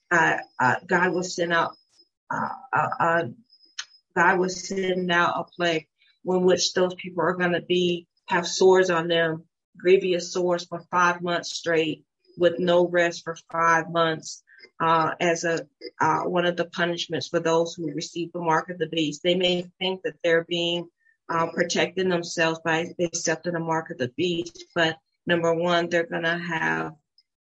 uh, 0.10 0.38
uh, 0.60 0.76
God 0.88 1.14
will 1.14 1.24
send 1.24 1.54
out, 1.54 1.74
uh, 2.32 2.50
uh, 2.74 2.90
uh 3.00 3.24
God 4.16 4.40
will 4.40 4.50
send 4.50 5.12
out 5.12 5.36
a 5.38 5.44
plague 5.56 5.88
in 6.26 6.42
which 6.44 6.74
those 6.74 6.96
people 6.96 7.22
are 7.22 7.36
going 7.36 7.54
to 7.54 7.62
be 7.62 8.08
have 8.28 8.48
sores 8.48 8.90
on 8.90 9.08
them, 9.08 9.44
grievous 9.78 10.32
sores 10.34 10.66
for 10.66 10.80
five 10.92 11.22
months 11.22 11.54
straight, 11.54 12.04
with 12.38 12.60
no 12.60 12.88
rest 12.88 13.24
for 13.24 13.38
five 13.52 13.90
months. 13.90 14.42
Uh, 14.80 15.12
as 15.22 15.46
a 15.46 15.66
uh, 16.02 16.24
one 16.24 16.46
of 16.46 16.58
the 16.58 16.66
punishments 16.66 17.30
for 17.30 17.40
those 17.40 17.74
who 17.76 17.94
receive 17.94 18.32
the 18.34 18.42
mark 18.42 18.70
of 18.70 18.78
the 18.78 18.88
beast. 18.88 19.22
They 19.24 19.36
may 19.36 19.66
think 19.80 20.02
that 20.04 20.16
they're 20.22 20.44
being 20.44 20.90
uh, 21.30 21.48
protecting 21.54 22.10
themselves 22.10 22.60
by 22.64 22.94
accepting 23.00 23.54
the 23.54 23.60
mark 23.60 23.90
of 23.90 23.98
the 23.98 24.12
beast. 24.18 24.66
But 24.74 24.98
number 25.26 25.54
one, 25.54 25.90
they're 25.90 26.06
to 26.06 26.38
have 26.38 26.94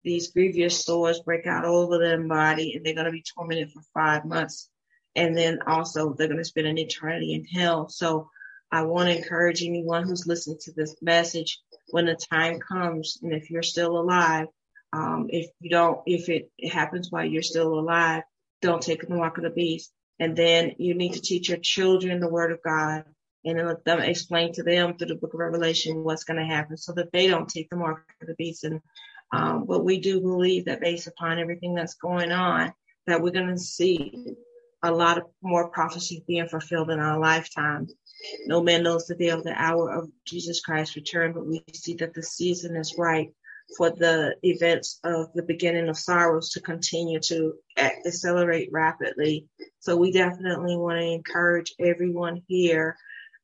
these 0.03 0.31
grievous 0.31 0.83
sores 0.83 1.19
break 1.19 1.45
out 1.47 1.65
all 1.65 1.79
over 1.79 1.99
their 1.99 2.19
body 2.21 2.73
and 2.73 2.85
they're 2.85 3.03
to 3.03 3.11
be 3.11 3.23
tormented 3.35 3.71
for 3.71 3.81
five 3.93 4.25
months. 4.25 4.69
And 5.15 5.35
then 5.35 5.59
also 5.67 6.13
they're 6.13 6.27
to 6.27 6.43
spend 6.43 6.67
an 6.67 6.77
eternity 6.77 7.33
in 7.33 7.43
hell. 7.45 7.89
So 7.89 8.29
I 8.71 8.83
want 8.83 9.09
to 9.09 9.17
encourage 9.17 9.63
anyone 9.63 10.03
who's 10.03 10.27
listening 10.27 10.59
to 10.61 10.73
this 10.73 10.95
message 11.01 11.59
when 11.89 12.05
the 12.05 12.15
time 12.15 12.59
comes 12.59 13.19
and 13.21 13.33
if 13.33 13.49
you're 13.49 13.63
still 13.63 13.97
alive, 13.99 14.47
Um, 14.93 15.27
if 15.29 15.47
you 15.59 15.69
don't, 15.69 15.99
if 16.05 16.29
it 16.29 16.49
happens 16.71 17.11
while 17.11 17.25
you're 17.25 17.43
still 17.53 17.77
alive, 17.77 18.23
don't 18.61 18.81
take 18.81 19.01
the 19.01 19.15
mark 19.15 19.37
of 19.37 19.43
the 19.43 19.49
beast. 19.49 19.91
And 20.19 20.35
then 20.35 20.73
you 20.77 20.93
need 20.95 21.13
to 21.13 21.21
teach 21.21 21.49
your 21.49 21.59
children 21.59 22.19
the 22.19 22.29
word 22.29 22.51
of 22.51 22.61
God 22.63 23.03
and 23.43 23.59
then 23.59 23.67
let 23.67 23.83
them 23.83 23.99
explain 23.99 24.53
to 24.53 24.63
them 24.63 24.97
through 24.97 25.09
the 25.09 25.19
book 25.21 25.33
of 25.33 25.39
Revelation 25.39 26.03
what's 26.03 26.23
going 26.23 26.39
to 26.39 26.55
happen 26.55 26.77
so 26.77 26.93
that 26.93 27.11
they 27.11 27.27
don't 27.27 27.49
take 27.49 27.69
the 27.69 27.75
mark 27.75 28.03
of 28.21 28.27
the 28.27 28.35
beast. 28.35 28.63
And 28.63 28.81
um, 29.31 29.65
but 29.65 29.83
we 29.83 29.99
do 29.99 30.21
believe 30.21 30.65
that 30.65 30.79
based 30.79 31.07
upon 31.07 31.37
everything 31.37 31.75
that's 31.75 31.95
going 31.95 32.31
on, 32.31 32.73
that 33.07 33.21
we're 33.21 33.37
going 33.39 33.49
to 33.49 33.57
see 33.57 34.35
a 34.81 34.91
lot 34.91 35.17
of 35.17 35.25
more 35.41 35.69
prophecies 35.69 36.21
being 36.25 36.47
fulfilled 36.47 36.89
in 36.91 36.99
our 36.99 37.19
lifetime. 37.19 37.87
No 38.45 38.61
man 38.61 38.83
knows 38.83 39.05
the 39.05 39.15
day 39.15 39.29
of 39.29 39.43
the 39.43 39.53
hour 39.53 39.91
of 39.91 40.09
Jesus 40.25 40.61
Christ's 40.61 40.95
return, 40.95 41.33
but 41.33 41.45
we 41.45 41.63
see 41.73 41.95
that 41.95 42.13
the 42.13 42.23
season 42.23 42.75
is 42.75 42.95
right 42.97 43.31
for 43.75 43.89
the 43.89 44.35
events 44.43 44.99
of 45.03 45.33
the 45.33 45.43
beginning 45.43 45.89
of 45.89 45.97
sorrows 45.97 46.51
to 46.51 46.61
continue 46.61 47.19
to 47.19 47.53
accelerate 47.77 48.69
rapidly. 48.71 49.47
So 49.79 49.97
we 49.97 50.11
definitely 50.11 50.77
want 50.77 50.99
to 50.99 51.05
encourage 51.05 51.73
everyone 51.79 52.41
here 52.47 52.97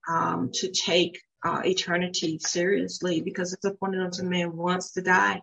um, 0.08 0.52
to 0.54 0.72
take 0.72 1.22
uh, 1.44 1.62
eternity 1.66 2.40
seriously 2.40 3.22
because 3.22 3.54
it's 3.54 3.66
appointed 3.66 4.02
unto 4.02 4.24
man 4.24 4.56
once 4.56 4.92
to 4.92 5.02
die. 5.02 5.42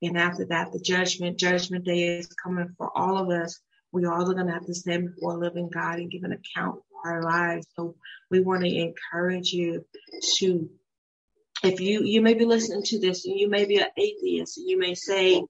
And 0.00 0.16
after 0.16 0.44
that, 0.46 0.72
the 0.72 0.80
judgment, 0.80 1.38
judgment 1.38 1.84
day 1.84 2.18
is 2.18 2.28
coming 2.42 2.74
for 2.78 2.96
all 2.96 3.18
of 3.18 3.28
us. 3.30 3.58
We 3.92 4.06
all 4.06 4.22
are 4.22 4.34
going 4.34 4.46
to 4.46 4.52
have 4.52 4.66
to 4.66 4.74
stand 4.74 5.14
before 5.14 5.34
a 5.34 5.38
living 5.38 5.68
God 5.68 5.98
and 5.98 6.10
give 6.10 6.24
an 6.24 6.32
account 6.32 6.80
for 6.90 7.10
our 7.10 7.22
lives. 7.22 7.66
So 7.76 7.94
we 8.30 8.40
want 8.40 8.64
to 8.64 8.74
encourage 8.74 9.52
you 9.52 9.84
to, 10.38 10.70
if 11.62 11.80
you, 11.80 12.02
you 12.02 12.22
may 12.22 12.34
be 12.34 12.46
listening 12.46 12.82
to 12.84 12.98
this 12.98 13.26
and 13.26 13.38
you 13.38 13.48
may 13.48 13.66
be 13.66 13.76
an 13.76 13.88
atheist 13.96 14.58
and 14.58 14.68
you 14.68 14.78
may 14.78 14.94
say, 14.94 15.42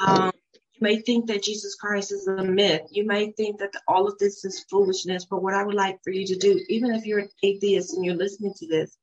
um, 0.00 0.32
you 0.54 0.80
may 0.80 1.00
think 1.00 1.26
that 1.26 1.42
Jesus 1.42 1.74
Christ 1.74 2.12
is 2.12 2.26
a 2.26 2.44
myth. 2.44 2.82
You 2.90 3.06
may 3.06 3.32
think 3.32 3.58
that 3.58 3.72
all 3.86 4.06
of 4.06 4.18
this 4.18 4.44
is 4.44 4.64
foolishness. 4.70 5.26
But 5.26 5.42
what 5.42 5.54
I 5.54 5.64
would 5.64 5.74
like 5.74 5.98
for 6.02 6.10
you 6.10 6.26
to 6.28 6.36
do, 6.36 6.58
even 6.68 6.94
if 6.94 7.04
you're 7.04 7.18
an 7.18 7.28
atheist 7.42 7.94
and 7.94 8.04
you're 8.04 8.14
listening 8.14 8.54
to 8.58 8.66
this, 8.66 8.96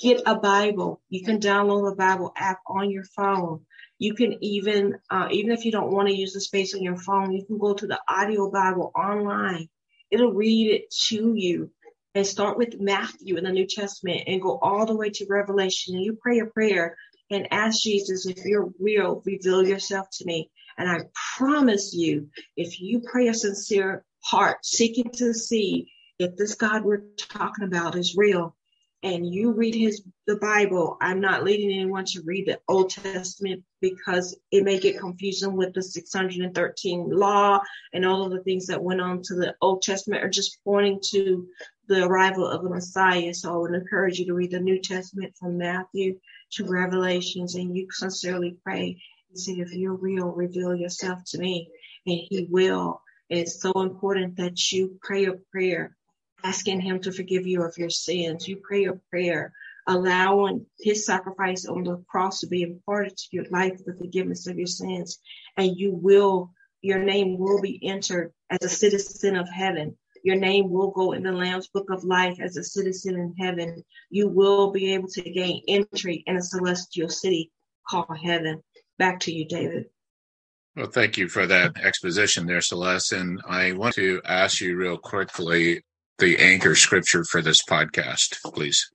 get 0.00 0.22
a 0.26 0.36
Bible. 0.36 1.02
You 1.10 1.24
can 1.24 1.40
download 1.40 1.90
a 1.90 1.96
Bible 1.96 2.32
app 2.36 2.60
on 2.66 2.90
your 2.90 3.04
phone. 3.04 3.66
You 3.98 4.14
can 4.14 4.42
even, 4.42 4.98
uh, 5.10 5.28
even 5.30 5.50
if 5.50 5.64
you 5.64 5.72
don't 5.72 5.92
want 5.92 6.08
to 6.08 6.14
use 6.14 6.32
the 6.32 6.40
space 6.40 6.74
on 6.74 6.82
your 6.82 6.96
phone, 6.96 7.32
you 7.32 7.44
can 7.44 7.58
go 7.58 7.74
to 7.74 7.86
the 7.86 8.00
audio 8.08 8.50
Bible 8.50 8.92
online. 8.94 9.68
It'll 10.10 10.32
read 10.32 10.72
it 10.72 10.94
to 11.08 11.34
you 11.34 11.70
and 12.14 12.26
start 12.26 12.56
with 12.56 12.80
Matthew 12.80 13.36
in 13.36 13.44
the 13.44 13.52
New 13.52 13.66
Testament 13.66 14.22
and 14.26 14.40
go 14.40 14.58
all 14.60 14.86
the 14.86 14.96
way 14.96 15.10
to 15.10 15.26
Revelation. 15.28 15.94
And 15.94 16.04
you 16.04 16.18
pray 16.20 16.38
a 16.38 16.46
prayer 16.46 16.96
and 17.30 17.48
ask 17.52 17.82
Jesus, 17.82 18.26
if 18.26 18.44
you're 18.44 18.70
real, 18.80 19.22
reveal 19.26 19.66
yourself 19.66 20.08
to 20.12 20.24
me. 20.24 20.50
And 20.78 20.88
I 20.88 21.00
promise 21.36 21.92
you, 21.92 22.28
if 22.56 22.80
you 22.80 23.00
pray 23.00 23.28
a 23.28 23.34
sincere 23.34 24.04
heart, 24.20 24.64
seeking 24.64 25.10
to 25.14 25.34
see 25.34 25.90
if 26.18 26.36
this 26.36 26.54
God 26.54 26.84
we're 26.84 27.02
talking 27.16 27.64
about 27.64 27.96
is 27.96 28.16
real, 28.16 28.56
and 29.02 29.32
you 29.32 29.52
read 29.52 29.74
his 29.74 30.02
the 30.26 30.36
Bible, 30.36 30.96
I'm 31.00 31.20
not 31.20 31.44
leading 31.44 31.70
anyone 31.70 32.04
to 32.06 32.22
read 32.24 32.46
the 32.46 32.60
Old 32.68 32.90
Testament 32.90 33.62
because 33.80 34.36
it 34.50 34.64
may 34.64 34.78
get 34.78 34.98
confusing 34.98 35.56
with 35.56 35.72
the 35.72 35.82
613 35.82 37.08
law 37.08 37.60
and 37.92 38.04
all 38.04 38.24
of 38.24 38.32
the 38.32 38.42
things 38.42 38.66
that 38.66 38.82
went 38.82 39.00
on 39.00 39.22
to 39.22 39.36
the 39.36 39.54
Old 39.62 39.82
Testament 39.82 40.24
are 40.24 40.28
just 40.28 40.58
pointing 40.64 41.00
to 41.10 41.46
the 41.86 42.04
arrival 42.04 42.46
of 42.46 42.62
the 42.62 42.68
Messiah. 42.68 43.32
So 43.32 43.54
I 43.54 43.56
would 43.56 43.74
encourage 43.74 44.18
you 44.18 44.26
to 44.26 44.34
read 44.34 44.50
the 44.50 44.60
New 44.60 44.80
Testament 44.80 45.32
from 45.38 45.56
Matthew 45.56 46.18
to 46.52 46.64
Revelations 46.64 47.54
and 47.54 47.76
you 47.76 47.86
sincerely 47.90 48.58
pray 48.64 49.00
and 49.30 49.38
say, 49.38 49.52
if 49.52 49.72
you're 49.72 49.94
real, 49.94 50.26
reveal 50.26 50.74
yourself 50.74 51.20
to 51.28 51.38
me 51.38 51.70
and 52.04 52.18
he 52.28 52.48
will. 52.50 53.00
It's 53.30 53.62
so 53.62 53.72
important 53.82 54.36
that 54.36 54.72
you 54.72 54.98
pray 55.02 55.26
a 55.26 55.34
prayer 55.52 55.96
asking 56.44 56.80
him 56.80 57.00
to 57.00 57.12
forgive 57.12 57.46
you 57.46 57.62
of 57.62 57.76
your 57.78 57.90
sins. 57.90 58.46
You 58.46 58.56
pray 58.56 58.84
a 58.84 58.94
prayer 59.10 59.52
allowing 59.86 60.66
his 60.78 61.06
sacrifice 61.06 61.66
on 61.66 61.82
the 61.82 62.04
cross 62.08 62.40
to 62.40 62.46
be 62.46 62.62
imparted 62.62 63.16
to 63.16 63.28
your 63.32 63.46
life, 63.50 63.82
the 63.84 63.94
forgiveness 63.94 64.46
of 64.46 64.58
your 64.58 64.66
sins, 64.66 65.18
and 65.56 65.76
you 65.76 65.92
will, 65.92 66.52
your 66.82 67.02
name 67.02 67.38
will 67.38 67.60
be 67.60 67.80
entered 67.82 68.32
as 68.50 68.62
a 68.62 68.68
citizen 68.68 69.34
of 69.34 69.48
heaven. 69.48 69.96
Your 70.22 70.36
name 70.36 70.70
will 70.70 70.90
go 70.90 71.12
in 71.12 71.22
the 71.22 71.32
Lamb's 71.32 71.68
book 71.68 71.90
of 71.90 72.04
life 72.04 72.38
as 72.40 72.56
a 72.56 72.64
citizen 72.64 73.14
in 73.14 73.34
heaven. 73.38 73.82
You 74.10 74.28
will 74.28 74.72
be 74.72 74.92
able 74.92 75.08
to 75.08 75.22
gain 75.22 75.62
entry 75.66 76.22
in 76.26 76.36
a 76.36 76.42
celestial 76.42 77.08
city 77.08 77.50
called 77.88 78.18
heaven. 78.22 78.62
Back 78.98 79.20
to 79.20 79.32
you, 79.32 79.46
David. 79.46 79.86
Well, 80.76 80.86
thank 80.86 81.16
you 81.16 81.28
for 81.28 81.46
that 81.46 81.78
exposition 81.82 82.46
there, 82.46 82.60
Celeste. 82.60 83.12
And 83.12 83.40
I 83.48 83.72
want 83.72 83.94
to 83.94 84.20
ask 84.24 84.60
you 84.60 84.76
real 84.76 84.98
quickly 84.98 85.82
the 86.18 86.38
anchor 86.38 86.74
scripture 86.74 87.24
for 87.24 87.42
this 87.42 87.62
podcast, 87.64 88.36
please? 88.54 88.90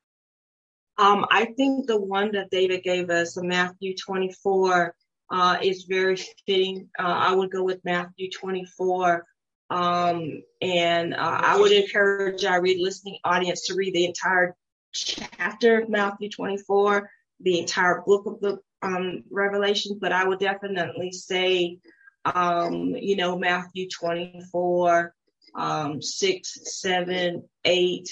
Um, 0.97 1.25
I 1.31 1.45
think 1.45 1.87
the 1.87 1.99
one 1.99 2.31
that 2.33 2.51
David 2.51 2.83
gave 2.83 3.09
us, 3.09 3.37
Matthew 3.37 3.95
24, 3.95 4.95
uh, 5.31 5.57
is 5.61 5.83
very 5.83 6.17
fitting. 6.45 6.89
Uh, 6.99 7.03
I 7.03 7.33
would 7.33 7.51
go 7.51 7.63
with 7.63 7.83
Matthew 7.83 8.29
24. 8.29 9.25
Um, 9.69 10.43
and 10.61 11.15
uh, 11.15 11.41
I 11.43 11.57
would 11.57 11.71
encourage 11.71 12.45
our 12.45 12.61
read 12.61 12.79
listening 12.79 13.17
audience 13.23 13.65
to 13.67 13.75
read 13.75 13.95
the 13.95 14.05
entire 14.05 14.55
chapter 14.93 15.81
of 15.81 15.89
Matthew 15.89 16.29
24, 16.29 17.09
the 17.39 17.59
entire 17.59 18.03
book 18.05 18.27
of 18.27 18.39
the 18.39 18.59
um, 18.83 19.23
Revelation. 19.31 19.97
But 19.99 20.11
I 20.11 20.27
would 20.27 20.39
definitely 20.39 21.11
say, 21.11 21.79
um, 22.25 22.95
you 22.95 23.15
know, 23.15 23.35
Matthew 23.35 23.89
24, 23.89 25.15
um, 25.55 26.01
six, 26.01 26.81
seven, 26.81 27.47
eight, 27.65 28.09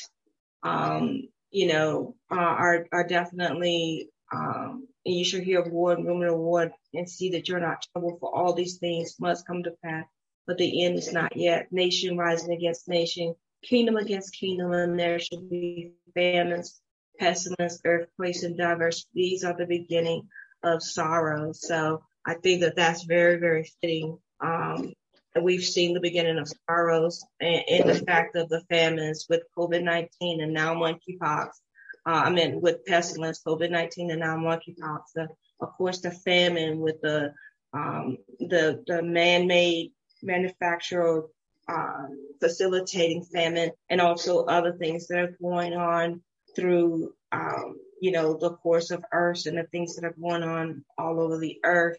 um, 0.63 1.23
you 1.51 1.67
know, 1.67 2.15
uh, 2.31 2.35
are 2.35 2.87
are 2.91 3.07
definitely. 3.07 4.09
Um, 4.33 4.87
and 5.05 5.15
you 5.15 5.25
should 5.25 5.43
hear 5.43 5.61
of 5.61 5.71
war 5.71 5.93
and 5.93 6.05
rumor 6.05 6.27
of 6.27 6.37
war 6.37 6.71
and 6.93 7.09
see 7.09 7.31
that 7.31 7.49
you're 7.49 7.59
not 7.59 7.85
troubled. 7.91 8.19
For 8.19 8.33
all 8.33 8.53
these 8.53 8.77
things 8.77 9.15
must 9.19 9.47
come 9.47 9.63
to 9.63 9.73
pass, 9.83 10.05
but 10.45 10.57
the 10.57 10.85
end 10.85 10.97
is 10.97 11.11
not 11.11 11.35
yet. 11.35 11.67
Nation 11.71 12.17
rising 12.17 12.53
against 12.53 12.87
nation, 12.87 13.35
kingdom 13.63 13.97
against 13.97 14.33
kingdom, 14.33 14.71
and 14.73 14.99
there 14.99 15.19
shall 15.19 15.41
be 15.41 15.93
famines, 16.13 16.81
pestilence, 17.19 17.81
earthquakes, 17.83 18.43
and 18.43 18.57
diverse. 18.57 19.07
These 19.13 19.43
are 19.43 19.57
the 19.57 19.65
beginning 19.65 20.27
of 20.63 20.83
sorrow. 20.83 21.51
So 21.51 22.03
I 22.25 22.35
think 22.35 22.61
that 22.61 22.75
that's 22.75 23.03
very, 23.03 23.37
very 23.37 23.69
fitting 23.81 24.19
um, 24.39 24.93
we've 25.39 25.63
seen 25.63 25.93
the 25.93 25.99
beginning 25.99 26.37
of 26.37 26.51
sorrows 26.67 27.25
and, 27.39 27.63
and 27.69 27.89
the 27.89 28.05
fact 28.05 28.35
of 28.35 28.49
the 28.49 28.61
famines 28.69 29.27
with 29.29 29.43
COVID-19 29.57 30.09
and 30.41 30.53
now 30.53 30.75
monkeypox. 30.75 31.49
Uh, 32.05 32.23
I 32.25 32.29
mean, 32.31 32.61
with 32.61 32.85
pestilence, 32.85 33.41
COVID-19 33.45 34.11
and 34.11 34.19
now 34.19 34.35
monkeypox. 34.37 34.99
The, 35.15 35.27
of 35.61 35.73
course, 35.77 36.01
the 36.01 36.11
famine 36.11 36.79
with 36.79 36.99
the 37.01 37.33
um, 37.73 38.17
the 38.39 38.83
the 38.85 39.01
man-made 39.01 39.93
manufacturer 40.21 41.27
uh, 41.69 42.07
facilitating 42.41 43.23
famine, 43.23 43.71
and 43.89 44.01
also 44.01 44.43
other 44.45 44.73
things 44.73 45.07
that 45.07 45.19
are 45.19 45.37
going 45.41 45.73
on 45.73 46.21
through 46.55 47.13
um, 47.31 47.77
you 48.01 48.11
know 48.11 48.33
the 48.33 48.55
course 48.55 48.91
of 48.91 49.05
Earth 49.13 49.45
and 49.45 49.57
the 49.57 49.63
things 49.63 49.95
that 49.95 50.05
are 50.05 50.15
going 50.19 50.43
on 50.43 50.83
all 50.97 51.21
over 51.21 51.37
the 51.37 51.59
earth. 51.63 51.97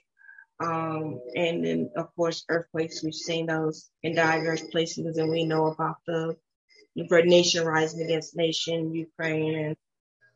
Um, 0.61 1.21
and 1.35 1.65
then, 1.65 1.91
of 1.97 2.15
course, 2.15 2.45
earthquakes, 2.49 3.03
we've 3.03 3.15
seen 3.15 3.47
those 3.47 3.91
in 4.03 4.15
diverse 4.15 4.62
places, 4.62 5.17
and 5.17 5.31
we 5.31 5.45
know 5.45 5.67
about 5.67 5.97
the, 6.07 6.37
the 6.95 7.23
nation 7.25 7.65
rising 7.65 8.03
against 8.03 8.37
nation, 8.37 8.95
Ukraine 8.95 9.59
and 9.59 9.77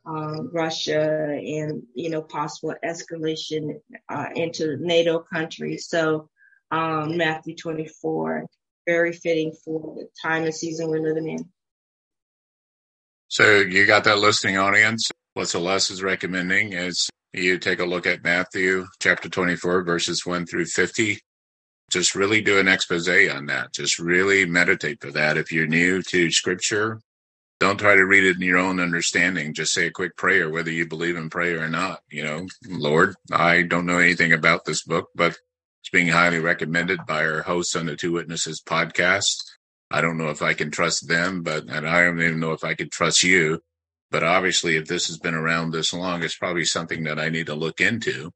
um, 0.06 0.50
Russia, 0.52 1.00
and, 1.00 1.82
you 1.94 2.10
know, 2.10 2.22
possible 2.22 2.74
escalation 2.84 3.80
uh, 4.08 4.26
into 4.34 4.76
NATO 4.80 5.20
countries. 5.20 5.88
So, 5.88 6.28
um, 6.70 7.16
Matthew 7.16 7.54
24, 7.56 8.46
very 8.86 9.12
fitting 9.12 9.52
for 9.64 9.96
the 9.96 10.08
time 10.20 10.44
and 10.44 10.54
season 10.54 10.88
we're 10.88 11.02
living 11.02 11.28
in. 11.28 11.48
So, 13.28 13.60
you 13.60 13.86
got 13.86 14.04
that 14.04 14.18
listening 14.18 14.58
audience. 14.58 15.10
What 15.34 15.48
Celeste 15.48 15.90
is 15.90 16.02
recommending 16.02 16.72
is 16.72 17.10
you 17.36 17.58
take 17.58 17.80
a 17.80 17.84
look 17.84 18.06
at 18.06 18.24
Matthew 18.24 18.86
chapter 19.00 19.28
24, 19.28 19.82
verses 19.82 20.24
1 20.24 20.46
through 20.46 20.66
50. 20.66 21.20
Just 21.90 22.14
really 22.14 22.40
do 22.40 22.58
an 22.58 22.66
expose 22.66 23.08
on 23.08 23.46
that. 23.46 23.72
Just 23.72 23.98
really 23.98 24.44
meditate 24.46 25.00
for 25.00 25.12
that. 25.12 25.36
If 25.36 25.52
you're 25.52 25.66
new 25.66 26.02
to 26.02 26.30
scripture, 26.30 27.00
don't 27.60 27.78
try 27.78 27.94
to 27.94 28.04
read 28.04 28.24
it 28.24 28.36
in 28.36 28.42
your 28.42 28.58
own 28.58 28.80
understanding. 28.80 29.54
Just 29.54 29.72
say 29.72 29.86
a 29.86 29.90
quick 29.90 30.16
prayer, 30.16 30.50
whether 30.50 30.70
you 30.70 30.86
believe 30.86 31.16
in 31.16 31.30
prayer 31.30 31.62
or 31.62 31.68
not. 31.68 32.00
You 32.10 32.24
know, 32.24 32.46
Lord, 32.68 33.14
I 33.32 33.62
don't 33.62 33.86
know 33.86 33.98
anything 33.98 34.32
about 34.32 34.64
this 34.64 34.82
book, 34.82 35.08
but 35.14 35.38
it's 35.80 35.90
being 35.92 36.08
highly 36.08 36.38
recommended 36.38 37.00
by 37.06 37.24
our 37.24 37.42
hosts 37.42 37.76
on 37.76 37.86
the 37.86 37.96
Two 37.96 38.12
Witnesses 38.12 38.60
podcast. 38.60 39.36
I 39.90 40.00
don't 40.00 40.18
know 40.18 40.30
if 40.30 40.42
I 40.42 40.52
can 40.52 40.70
trust 40.70 41.08
them, 41.08 41.42
but 41.42 41.64
and 41.68 41.88
I 41.88 42.04
don't 42.04 42.20
even 42.20 42.40
know 42.40 42.52
if 42.52 42.64
I 42.64 42.74
can 42.74 42.90
trust 42.90 43.22
you. 43.22 43.60
But 44.10 44.22
obviously, 44.24 44.76
if 44.76 44.86
this 44.86 45.08
has 45.08 45.18
been 45.18 45.34
around 45.34 45.72
this 45.72 45.92
long, 45.94 46.22
it's 46.22 46.36
probably 46.36 46.64
something 46.64 47.04
that 47.04 47.18
I 47.18 47.28
need 47.30 47.46
to 47.46 47.54
look 47.54 47.80
into. 47.80 48.30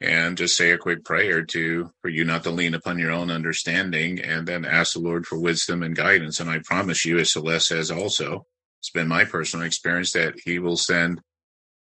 and 0.00 0.38
just 0.38 0.56
say 0.56 0.72
a 0.72 0.78
quick 0.78 1.04
prayer 1.04 1.44
to 1.44 1.90
for 2.02 2.10
you 2.10 2.24
not 2.24 2.44
to 2.44 2.52
lean 2.52 2.74
upon 2.74 3.00
your 3.00 3.12
own 3.12 3.32
understanding 3.32 4.20
and 4.20 4.48
then 4.48 4.64
ask 4.64 4.94
the 4.94 5.00
Lord 5.00 5.26
for 5.26 5.40
wisdom 5.40 5.82
and 5.82 5.96
guidance. 5.96 6.40
And 6.40 6.50
I 6.50 6.60
promise 6.64 7.04
you, 7.06 7.18
as 7.18 7.32
Celeste 7.32 7.70
has 7.70 7.90
also, 7.92 8.46
it's 8.80 8.92
been 8.92 9.08
my 9.08 9.24
personal 9.26 9.66
experience 9.66 10.12
that 10.12 10.36
he 10.44 10.60
will 10.60 10.78
send 10.78 11.22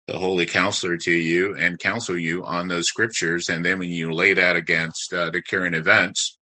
the 0.09 0.19
holy 0.19 0.47
counselor 0.47 0.97
to 0.99 1.13
you 1.13 1.57
and 1.57 1.79
counsel 1.79 2.19
you 2.19 2.45
on 2.45 2.69
those 2.69 2.89
scriptures. 2.89 3.49
And 3.49 3.65
then 3.65 3.79
when 3.81 3.91
you 3.91 4.13
lay 4.13 4.35
that 4.35 4.57
against 4.57 5.15
uh, 5.15 5.31
the 5.31 5.43
current 5.43 5.77
events, 5.77 6.39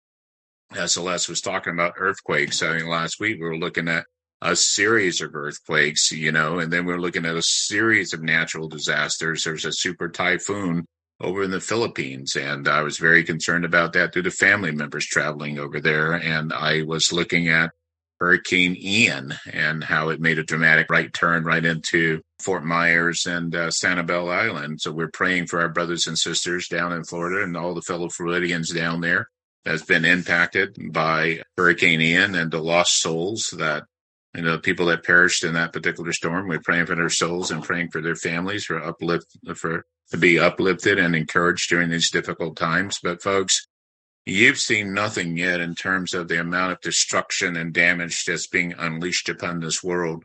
as 0.75 0.93
Celeste 0.93 1.29
was 1.29 1.41
talking 1.41 1.73
about 1.73 1.95
earthquakes, 1.97 2.63
I 2.63 2.77
mean, 2.77 2.87
last 2.89 3.19
week 3.19 3.37
we 3.39 3.47
were 3.47 3.57
looking 3.57 3.87
at 3.89 4.05
a 4.45 4.55
series 4.55 5.21
of 5.21 5.35
earthquakes, 5.35 6.11
you 6.11 6.31
know, 6.31 6.59
and 6.59 6.71
then 6.71 6.85
we're 6.85 6.99
looking 6.99 7.25
at 7.25 7.35
a 7.35 7.41
series 7.41 8.13
of 8.13 8.21
natural 8.21 8.69
disasters. 8.69 9.43
There's 9.43 9.65
a 9.65 9.71
super 9.71 10.07
typhoon 10.07 10.85
over 11.19 11.43
in 11.43 11.51
the 11.51 11.59
Philippines, 11.59 12.35
and 12.35 12.67
I 12.67 12.83
was 12.83 12.99
very 12.99 13.23
concerned 13.23 13.65
about 13.65 13.93
that 13.93 14.13
due 14.13 14.21
to 14.21 14.31
family 14.31 14.71
members 14.71 15.05
traveling 15.05 15.57
over 15.57 15.79
there. 15.79 16.13
And 16.13 16.53
I 16.53 16.83
was 16.83 17.11
looking 17.11 17.47
at 17.47 17.71
Hurricane 18.19 18.75
Ian 18.79 19.33
and 19.51 19.83
how 19.83 20.09
it 20.09 20.21
made 20.21 20.37
a 20.37 20.43
dramatic 20.43 20.91
right 20.91 21.11
turn 21.11 21.43
right 21.43 21.65
into 21.65 22.21
Fort 22.39 22.63
Myers 22.63 23.25
and 23.25 23.53
uh, 23.55 23.69
Sanibel 23.69 24.31
Island. 24.31 24.79
So 24.79 24.91
we're 24.91 25.09
praying 25.09 25.47
for 25.47 25.59
our 25.59 25.69
brothers 25.69 26.05
and 26.05 26.17
sisters 26.17 26.67
down 26.67 26.93
in 26.93 27.03
Florida 27.03 27.43
and 27.43 27.57
all 27.57 27.73
the 27.73 27.81
fellow 27.81 28.09
Floridians 28.09 28.71
down 28.71 29.01
there 29.01 29.27
that's 29.65 29.83
been 29.83 30.05
impacted 30.05 30.77
by 30.93 31.41
Hurricane 31.57 31.99
Ian 31.99 32.35
and 32.35 32.51
the 32.51 32.61
lost 32.61 33.01
souls 33.01 33.51
that 33.57 33.85
you 34.35 34.41
know 34.41 34.57
people 34.57 34.87
that 34.87 35.03
perished 35.03 35.43
in 35.43 35.53
that 35.53 35.73
particular 35.73 36.11
storm. 36.11 36.47
We're 36.47 36.59
praying 36.59 36.87
for 36.87 36.95
their 36.95 37.09
souls 37.09 37.51
and 37.51 37.63
praying 37.63 37.89
for 37.91 38.01
their 38.01 38.15
families 38.15 38.65
for 38.65 38.83
uplift 38.83 39.25
for 39.55 39.85
to 40.11 40.17
be 40.17 40.39
uplifted 40.39 40.99
and 40.99 41.15
encouraged 41.15 41.69
during 41.69 41.89
these 41.89 42.11
difficult 42.11 42.57
times. 42.57 42.99
But 43.01 43.23
folks, 43.23 43.67
you've 44.25 44.59
seen 44.59 44.93
nothing 44.93 45.37
yet 45.37 45.61
in 45.61 45.73
terms 45.73 46.13
of 46.13 46.27
the 46.27 46.39
amount 46.39 46.73
of 46.73 46.81
destruction 46.81 47.55
and 47.55 47.73
damage 47.73 48.25
that's 48.25 48.47
being 48.47 48.73
unleashed 48.77 49.29
upon 49.29 49.59
this 49.59 49.83
world. 49.83 50.23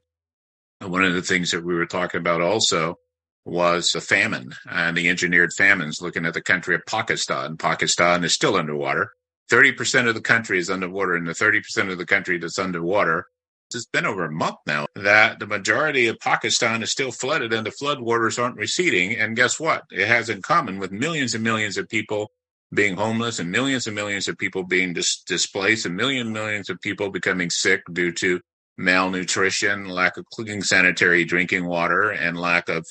And 0.80 0.90
one 0.90 1.04
of 1.04 1.14
the 1.14 1.22
things 1.22 1.52
that 1.52 1.64
we 1.64 1.74
were 1.74 1.86
talking 1.86 2.20
about 2.20 2.40
also 2.40 2.96
was 3.44 3.92
the 3.92 4.00
famine 4.00 4.52
and 4.68 4.96
the 4.96 5.08
engineered 5.08 5.52
famines, 5.56 6.02
looking 6.02 6.26
at 6.26 6.34
the 6.34 6.42
country 6.42 6.74
of 6.74 6.82
Pakistan. 6.86 7.56
Pakistan 7.56 8.24
is 8.24 8.34
still 8.34 8.56
underwater. 8.56 9.12
30% 9.50 10.08
of 10.08 10.14
the 10.14 10.20
country 10.20 10.58
is 10.58 10.70
underwater, 10.70 11.14
and 11.14 11.26
the 11.26 11.32
30% 11.32 11.90
of 11.90 11.98
the 11.98 12.06
country 12.06 12.38
that's 12.38 12.58
underwater 12.58 13.26
it's 13.74 13.86
been 13.86 14.06
over 14.06 14.24
a 14.24 14.32
month 14.32 14.56
now 14.66 14.86
that 14.94 15.38
the 15.38 15.46
majority 15.46 16.06
of 16.06 16.18
Pakistan 16.20 16.82
is 16.82 16.90
still 16.90 17.12
flooded 17.12 17.52
and 17.52 17.66
the 17.66 17.70
floodwaters 17.70 18.42
aren't 18.42 18.56
receding. 18.56 19.16
And 19.16 19.36
guess 19.36 19.58
what? 19.60 19.84
It 19.90 20.06
has 20.06 20.28
in 20.28 20.42
common 20.42 20.78
with 20.78 20.92
millions 20.92 21.34
and 21.34 21.44
millions 21.44 21.76
of 21.76 21.88
people 21.88 22.30
being 22.72 22.96
homeless 22.96 23.38
and 23.38 23.50
millions 23.50 23.86
and 23.86 23.96
millions 23.96 24.28
of 24.28 24.38
people 24.38 24.62
being 24.62 24.92
dis- 24.92 25.22
displaced 25.26 25.86
and 25.86 25.96
millions 25.96 26.26
and 26.26 26.32
millions 26.32 26.70
of 26.70 26.80
people 26.80 27.10
becoming 27.10 27.50
sick 27.50 27.82
due 27.92 28.12
to 28.12 28.40
malnutrition, 28.78 29.88
lack 29.88 30.16
of 30.16 30.24
clean 30.26 30.62
sanitary 30.62 31.24
drinking 31.24 31.66
water, 31.66 32.10
and 32.10 32.38
lack 32.38 32.68
of 32.68 32.86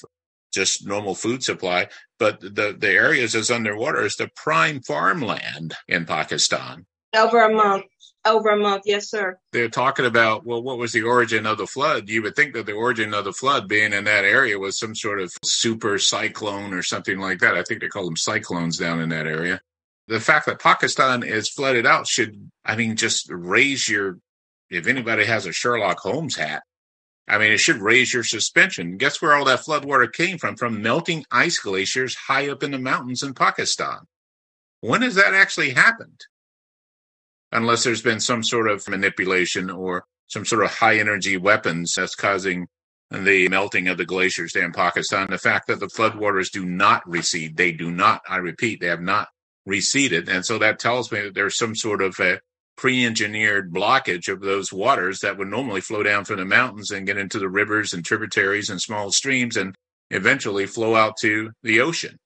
just 0.54 0.86
normal 0.86 1.16
food 1.16 1.44
supply. 1.44 1.88
But 2.18 2.42
the, 2.42 2.76
the 2.78 2.92
areas 2.92 3.34
that's 3.34 3.52
underwater 3.52 4.06
is 4.06 4.16
the 4.16 4.30
prime 4.36 4.82
farmland 4.82 5.76
in 5.88 6.06
Pakistan. 6.06 6.86
Over 7.16 7.42
a 7.42 7.54
month. 7.54 7.86
Over 8.26 8.50
a 8.50 8.58
month, 8.58 8.84
yes, 8.86 9.10
sir. 9.10 9.40
They're 9.54 9.70
talking 9.70 10.06
about, 10.06 10.46
well, 10.46 10.62
what 10.62 10.78
was 10.78 10.92
the 10.92 11.04
origin 11.04 11.46
of 11.46 11.58
the 11.58 11.66
flood? 11.66 12.10
You 12.10 12.22
would 12.24 12.36
think 12.36 12.54
that 12.54 12.66
the 12.66 12.74
origin 12.74 13.14
of 13.14 13.24
the 13.24 13.32
flood 13.32 13.70
being 13.70 13.94
in 13.94 14.04
that 14.04 14.26
area 14.26 14.60
was 14.60 14.78
some 14.78 14.94
sort 14.94 15.22
of 15.22 15.32
super 15.44 15.98
cyclone 15.98 16.74
or 16.74 16.84
something 16.84 17.18
like 17.18 17.40
that. 17.40 17.56
I 17.56 17.64
think 17.64 17.80
they 17.80 17.88
call 17.88 18.06
them 18.06 18.18
cyclones 18.18 18.78
down 18.78 19.00
in 19.00 19.10
that 19.10 19.26
area. 19.26 19.62
The 20.08 20.20
fact 20.20 20.48
that 20.48 20.60
Pakistan 20.60 21.24
is 21.24 21.50
flooded 21.50 21.86
out 21.86 22.08
should, 22.08 22.50
I 22.66 22.76
mean, 22.76 22.98
just 22.98 23.28
raise 23.30 23.88
your, 23.88 24.18
if 24.70 24.88
anybody 24.88 25.24
has 25.24 25.46
a 25.46 25.54
Sherlock 25.54 26.00
Holmes 26.00 26.36
hat, 26.36 26.64
I 27.26 27.38
mean, 27.38 27.52
it 27.52 27.60
should 27.60 27.78
raise 27.78 28.14
your 28.14 28.24
suspension. 28.24 28.98
Guess 28.98 29.22
where 29.22 29.36
all 29.36 29.46
that 29.46 29.62
flood 29.62 29.86
water 29.86 30.08
came 30.08 30.40
from? 30.40 30.58
From 30.58 30.82
melting 30.82 31.26
ice 31.32 31.60
glaciers 31.60 32.16
high 32.16 32.50
up 32.50 32.64
in 32.64 32.72
the 32.72 32.80
mountains 32.80 33.24
in 33.24 33.34
Pakistan. 33.34 34.00
When 34.82 35.04
has 35.04 35.16
that 35.16 35.34
actually 35.34 35.70
happened? 35.70 36.26
Unless 37.52 37.84
there's 37.84 38.02
been 38.02 38.20
some 38.20 38.44
sort 38.44 38.70
of 38.70 38.88
manipulation 38.88 39.70
or 39.70 40.06
some 40.28 40.46
sort 40.46 40.64
of 40.64 40.72
high 40.72 40.98
energy 40.98 41.38
weapons 41.38 41.94
that's 41.96 42.16
causing 42.16 42.68
the 43.12 43.48
melting 43.50 43.88
of 43.88 43.98
the 43.98 44.06
glaciers 44.06 44.54
there 44.54 44.66
in 44.66 44.72
Pakistan. 44.72 45.28
The 45.30 45.38
fact 45.38 45.68
that 45.68 45.80
the 45.80 45.88
floodwaters 45.88 46.52
do 46.52 46.66
not 46.66 47.08
recede, 47.10 47.58
they 47.58 47.72
do 47.72 47.90
not, 47.90 48.22
I 48.30 48.38
repeat, 48.38 48.80
they 48.80 48.88
have 48.88 49.02
not 49.02 49.30
receded. 49.66 50.30
And 50.30 50.46
so 50.46 50.60
that 50.60 50.80
tells 50.80 51.12
me 51.12 51.22
that 51.22 51.34
there's 51.34 51.58
some 51.58 51.76
sort 51.76 52.02
of 52.02 52.16
a 52.20 52.40
pre 52.78 53.06
engineered 53.06 53.74
blockage 53.74 54.32
of 54.32 54.42
those 54.42 54.72
waters 54.72 55.20
that 55.20 55.38
would 55.38 55.48
normally 55.48 55.82
flow 55.82 56.04
down 56.04 56.26
from 56.26 56.38
the 56.38 56.46
mountains 56.46 56.92
and 56.92 57.08
get 57.08 57.18
into 57.18 57.40
the 57.40 57.50
rivers 57.50 57.94
and 57.94 58.06
tributaries 58.06 58.70
and 58.70 58.80
small 58.80 59.12
streams 59.12 59.58
and 59.58 59.76
eventually 60.12 60.66
flow 60.66 60.96
out 60.96 61.16
to 61.22 61.52
the 61.64 61.82
ocean 61.82 62.18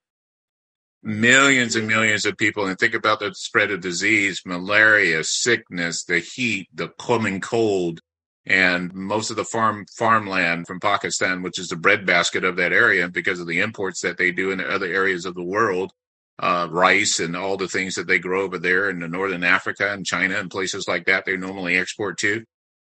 millions 1.04 1.76
and 1.76 1.86
millions 1.86 2.24
of 2.24 2.36
people 2.38 2.66
and 2.66 2.78
think 2.78 2.94
about 2.94 3.20
the 3.20 3.32
spread 3.34 3.70
of 3.70 3.80
disease, 3.80 4.40
malaria, 4.46 5.22
sickness, 5.22 6.04
the 6.04 6.18
heat, 6.18 6.66
the 6.72 6.88
coming 6.98 7.40
cold, 7.40 8.00
and 8.46 8.92
most 8.94 9.30
of 9.30 9.36
the 9.36 9.44
farm 9.44 9.84
farmland 9.96 10.66
from 10.66 10.80
Pakistan, 10.80 11.42
which 11.42 11.58
is 11.58 11.68
the 11.68 11.76
breadbasket 11.76 12.44
of 12.44 12.56
that 12.56 12.72
area, 12.72 13.08
because 13.08 13.38
of 13.38 13.46
the 13.46 13.60
imports 13.60 14.00
that 14.00 14.16
they 14.16 14.30
do 14.32 14.50
in 14.50 14.60
other 14.60 14.86
areas 14.86 15.26
of 15.26 15.34
the 15.34 15.44
world, 15.44 15.92
uh, 16.38 16.66
rice 16.70 17.20
and 17.20 17.36
all 17.36 17.56
the 17.56 17.68
things 17.68 17.94
that 17.94 18.06
they 18.06 18.18
grow 18.18 18.42
over 18.42 18.58
there 18.58 18.88
in 18.88 18.98
the 19.00 19.08
northern 19.08 19.44
Africa 19.44 19.92
and 19.92 20.06
China 20.06 20.36
and 20.38 20.50
places 20.50 20.88
like 20.88 21.04
that, 21.04 21.24
they 21.26 21.36
normally 21.36 21.76
export 21.76 22.18
to. 22.18 22.44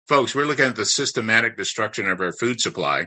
Folks, 0.08 0.34
we're 0.34 0.46
looking 0.46 0.64
at 0.64 0.76
the 0.76 0.86
systematic 0.86 1.56
destruction 1.56 2.08
of 2.08 2.20
our 2.20 2.32
food 2.32 2.60
supply, 2.60 3.06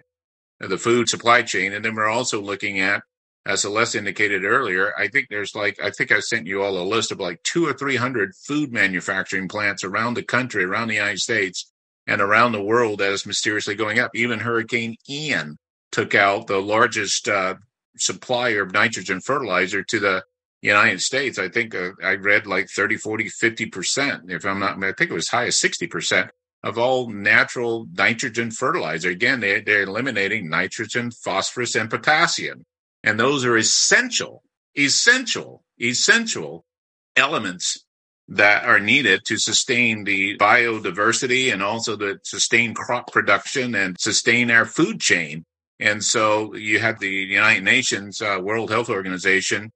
the 0.59 0.77
food 0.77 1.09
supply 1.09 1.41
chain, 1.41 1.73
and 1.73 1.83
then 1.83 1.95
we're 1.95 2.07
also 2.07 2.41
looking 2.41 2.79
at 2.79 3.01
as 3.49 3.61
Celeste 3.61 3.95
indicated 3.95 4.43
earlier, 4.43 4.93
I 4.95 5.07
think 5.07 5.25
there's 5.27 5.55
like, 5.55 5.81
I 5.83 5.89
think 5.89 6.11
I 6.11 6.19
sent 6.19 6.45
you 6.45 6.61
all 6.61 6.77
a 6.77 6.83
list 6.83 7.11
of 7.11 7.19
like 7.19 7.41
two 7.41 7.65
or 7.65 7.73
300 7.73 8.35
food 8.35 8.71
manufacturing 8.71 9.47
plants 9.47 9.83
around 9.83 10.13
the 10.13 10.21
country, 10.21 10.63
around 10.63 10.87
the 10.87 10.95
United 10.95 11.19
States, 11.19 11.71
and 12.05 12.21
around 12.21 12.51
the 12.51 12.61
world 12.61 12.99
that 12.99 13.11
is 13.11 13.25
mysteriously 13.25 13.73
going 13.73 13.97
up. 13.97 14.11
Even 14.13 14.37
Hurricane 14.37 14.97
Ian 15.09 15.57
took 15.91 16.13
out 16.13 16.45
the 16.45 16.61
largest 16.61 17.27
uh, 17.27 17.55
supplier 17.97 18.61
of 18.61 18.71
nitrogen 18.71 19.19
fertilizer 19.19 19.83
to 19.83 19.99
the 19.99 20.23
United 20.61 21.01
States. 21.01 21.39
I 21.39 21.49
think 21.49 21.73
uh, 21.73 21.93
I 22.03 22.17
read 22.17 22.45
like 22.45 22.69
30, 22.69 22.97
40, 22.97 23.31
50%, 23.31 24.29
if 24.29 24.45
I'm 24.45 24.59
not, 24.59 24.77
I 24.83 24.93
think 24.93 25.09
it 25.09 25.15
was 25.15 25.29
high 25.29 25.47
as 25.47 25.55
60% 25.55 26.29
of 26.61 26.77
all 26.77 27.09
natural 27.09 27.87
nitrogen 27.93 28.51
fertilizer. 28.51 29.09
Again, 29.09 29.39
they, 29.39 29.61
they're 29.61 29.83
eliminating 29.83 30.49
nitrogen, 30.49 31.09
phosphorus, 31.09 31.73
and 31.75 31.89
potassium. 31.89 32.63
And 33.03 33.19
those 33.19 33.45
are 33.45 33.57
essential, 33.57 34.43
essential, 34.77 35.63
essential 35.79 36.65
elements 37.15 37.85
that 38.27 38.63
are 38.65 38.79
needed 38.79 39.25
to 39.25 39.37
sustain 39.37 40.03
the 40.03 40.37
biodiversity 40.37 41.51
and 41.51 41.63
also 41.63 41.97
to 41.97 42.19
sustain 42.23 42.73
crop 42.73 43.11
production 43.11 43.73
and 43.73 43.99
sustain 43.99 44.51
our 44.51 44.65
food 44.65 44.99
chain. 44.99 45.43
And 45.79 46.03
so 46.03 46.53
you 46.55 46.79
have 46.79 46.99
the 46.99 47.09
United 47.09 47.63
Nations 47.63 48.21
uh, 48.21 48.39
World 48.41 48.69
Health 48.69 48.89
Organization 48.89 49.71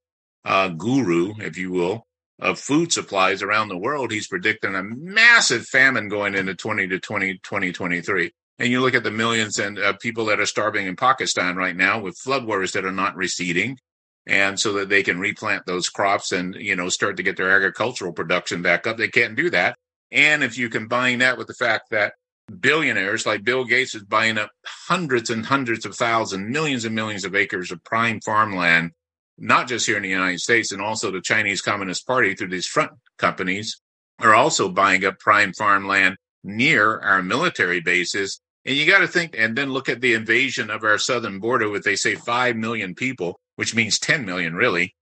uh, 0.45 0.67
guru, 0.69 1.33
if 1.39 1.57
you 1.57 1.71
will, 1.71 2.05
of 2.39 2.59
food 2.59 2.91
supplies 2.91 3.41
around 3.41 3.69
the 3.69 3.77
world. 3.77 4.11
He's 4.11 4.27
predicting 4.27 4.75
a 4.75 4.83
massive 4.83 5.65
famine 5.65 6.09
going 6.09 6.35
into 6.35 6.53
20 6.53 6.89
to 6.89 6.99
20, 6.99 7.35
2023. 7.35 8.31
And 8.59 8.69
you 8.69 8.81
look 8.81 8.93
at 8.93 9.03
the 9.03 9.11
millions 9.11 9.57
and 9.57 9.79
uh, 9.79 9.93
people 9.93 10.25
that 10.25 10.39
are 10.39 10.45
starving 10.45 10.85
in 10.85 10.95
Pakistan 10.95 11.55
right 11.55 11.75
now 11.75 11.99
with 11.99 12.19
floodwaters 12.23 12.73
that 12.73 12.85
are 12.85 12.91
not 12.91 13.15
receding, 13.15 13.77
and 14.25 14.59
so 14.59 14.73
that 14.73 14.89
they 14.89 15.03
can 15.03 15.19
replant 15.19 15.65
those 15.65 15.89
crops 15.89 16.31
and 16.31 16.55
you 16.55 16.75
know 16.75 16.89
start 16.89 17.17
to 17.17 17.23
get 17.23 17.35
their 17.35 17.51
agricultural 17.51 18.13
production 18.13 18.61
back 18.61 18.85
up. 18.85 18.97
They 18.97 19.07
can't 19.07 19.35
do 19.35 19.49
that. 19.49 19.75
And 20.11 20.43
if 20.43 20.57
you 20.57 20.69
combine 20.69 21.19
that 21.19 21.37
with 21.37 21.47
the 21.47 21.55
fact 21.55 21.89
that 21.89 22.13
billionaires 22.59 23.25
like 23.25 23.43
Bill 23.43 23.65
Gates 23.65 23.95
is 23.95 24.03
buying 24.03 24.37
up 24.37 24.51
hundreds 24.87 25.29
and 25.29 25.45
hundreds 25.45 25.85
of 25.85 25.95
thousands, 25.95 26.51
millions 26.51 26.85
and 26.85 26.93
millions 26.93 27.25
of 27.25 27.35
acres 27.35 27.71
of 27.71 27.83
prime 27.83 28.19
farmland, 28.21 28.91
not 29.37 29.67
just 29.67 29.87
here 29.87 29.97
in 29.97 30.03
the 30.03 30.09
United 30.09 30.39
States, 30.39 30.71
and 30.71 30.81
also 30.81 31.09
the 31.09 31.21
Chinese 31.21 31.61
Communist 31.61 32.05
Party 32.05 32.35
through 32.35 32.49
these 32.49 32.67
front 32.67 32.91
companies 33.17 33.81
are 34.19 34.35
also 34.35 34.69
buying 34.69 35.03
up 35.05 35.19
prime 35.19 35.53
farmland 35.53 36.17
near 36.43 36.99
our 36.99 37.21
military 37.21 37.79
bases 37.79 38.41
and 38.65 38.77
you 38.77 38.85
got 38.85 38.99
to 38.99 39.07
think 39.07 39.35
and 39.37 39.57
then 39.57 39.71
look 39.71 39.89
at 39.89 40.01
the 40.01 40.13
invasion 40.13 40.69
of 40.69 40.83
our 40.83 40.97
southern 40.97 41.39
border 41.39 41.69
with, 41.69 41.83
they 41.83 41.95
say, 41.95 42.15
5 42.15 42.55
million 42.55 42.95
people, 42.95 43.39
which 43.55 43.75
means 43.75 43.99
10 43.99 44.25
million, 44.25 44.55
really. 44.55 44.95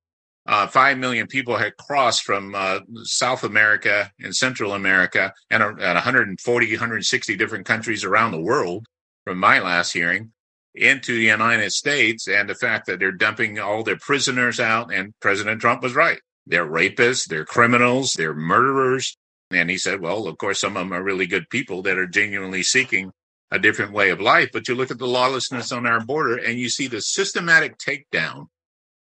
Uh, 0.47 0.65
5 0.65 0.97
million 0.97 1.27
people 1.27 1.57
had 1.57 1.77
crossed 1.77 2.23
from 2.23 2.55
uh, 2.55 2.79
South 3.03 3.43
America 3.43 4.11
and 4.19 4.35
Central 4.35 4.73
America 4.73 5.31
and 5.51 5.61
uh, 5.61 5.75
140, 5.77 6.71
160 6.71 7.35
different 7.35 7.65
countries 7.67 8.03
around 8.03 8.31
the 8.31 8.41
world, 8.41 8.85
from 9.23 9.37
my 9.37 9.59
last 9.59 9.93
hearing. 9.93 10.31
into 10.73 11.13
the 11.13 11.25
United 11.25 11.71
States 11.71 12.27
and 12.27 12.49
the 12.49 12.55
fact 12.55 12.87
that 12.87 12.97
they're 12.97 13.11
dumping 13.11 13.59
all 13.59 13.83
their 13.83 13.97
prisoners 13.97 14.59
out. 14.59 14.91
And 14.91 15.13
President 15.19 15.61
Trump 15.61 15.83
was 15.83 15.93
right. 15.93 16.19
They're 16.47 16.65
rapists, 16.65 17.27
they're 17.27 17.45
criminals, 17.45 18.13
they're 18.13 18.33
murderers. 18.33 19.15
And 19.53 19.69
he 19.69 19.77
said, 19.77 20.01
well, 20.01 20.27
of 20.27 20.37
course, 20.37 20.59
some 20.59 20.77
of 20.77 20.83
them 20.83 20.93
are 20.93 21.03
really 21.03 21.27
good 21.27 21.49
people 21.49 21.81
that 21.83 21.97
are 21.97 22.07
genuinely 22.07 22.63
seeking 22.63 23.11
a 23.51 23.59
different 23.59 23.91
way 23.91 24.09
of 24.09 24.21
life. 24.21 24.49
But 24.53 24.67
you 24.67 24.75
look 24.75 24.91
at 24.91 24.99
the 24.99 25.07
lawlessness 25.07 25.71
on 25.71 25.85
our 25.85 25.99
border 25.99 26.37
and 26.37 26.59
you 26.59 26.69
see 26.69 26.87
the 26.87 27.01
systematic 27.01 27.77
takedown 27.77 28.47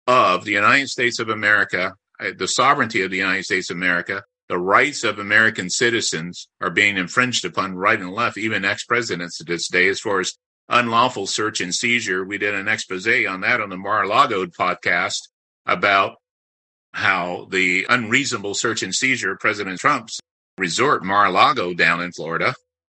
of 0.06 0.44
the 0.44 0.52
United 0.52 0.88
States 0.88 1.18
of 1.18 1.28
America, 1.28 1.94
uh, 2.20 2.30
the 2.36 2.48
sovereignty 2.48 3.02
of 3.02 3.10
the 3.10 3.16
United 3.16 3.44
States 3.44 3.70
of 3.70 3.76
America, 3.76 4.22
the 4.48 4.58
rights 4.58 5.02
of 5.02 5.18
American 5.18 5.68
citizens 5.68 6.48
are 6.60 6.70
being 6.70 6.96
infringed 6.96 7.44
upon 7.44 7.74
right 7.74 7.98
and 7.98 8.12
left, 8.12 8.38
even 8.38 8.64
ex 8.64 8.84
presidents 8.84 9.38
to 9.38 9.44
this 9.44 9.68
day, 9.68 9.88
as 9.88 9.98
far 9.98 10.20
as 10.20 10.34
unlawful 10.68 11.26
search 11.26 11.60
and 11.60 11.74
seizure. 11.74 12.24
We 12.24 12.38
did 12.38 12.54
an 12.54 12.68
expose 12.68 13.08
on 13.26 13.40
that 13.40 13.60
on 13.60 13.70
the 13.70 13.76
Mar-a-Lago 13.76 14.46
podcast 14.46 15.28
about 15.64 16.16
how 16.92 17.48
the 17.50 17.86
unreasonable 17.88 18.54
search 18.54 18.82
and 18.82 18.94
seizure 18.94 19.32
of 19.32 19.40
President 19.40 19.80
Trump's 19.80 20.20
resort, 20.58 21.04
Mar-a-Lago 21.04 21.74
down 21.74 22.02
in 22.02 22.12
Florida. 22.12 22.54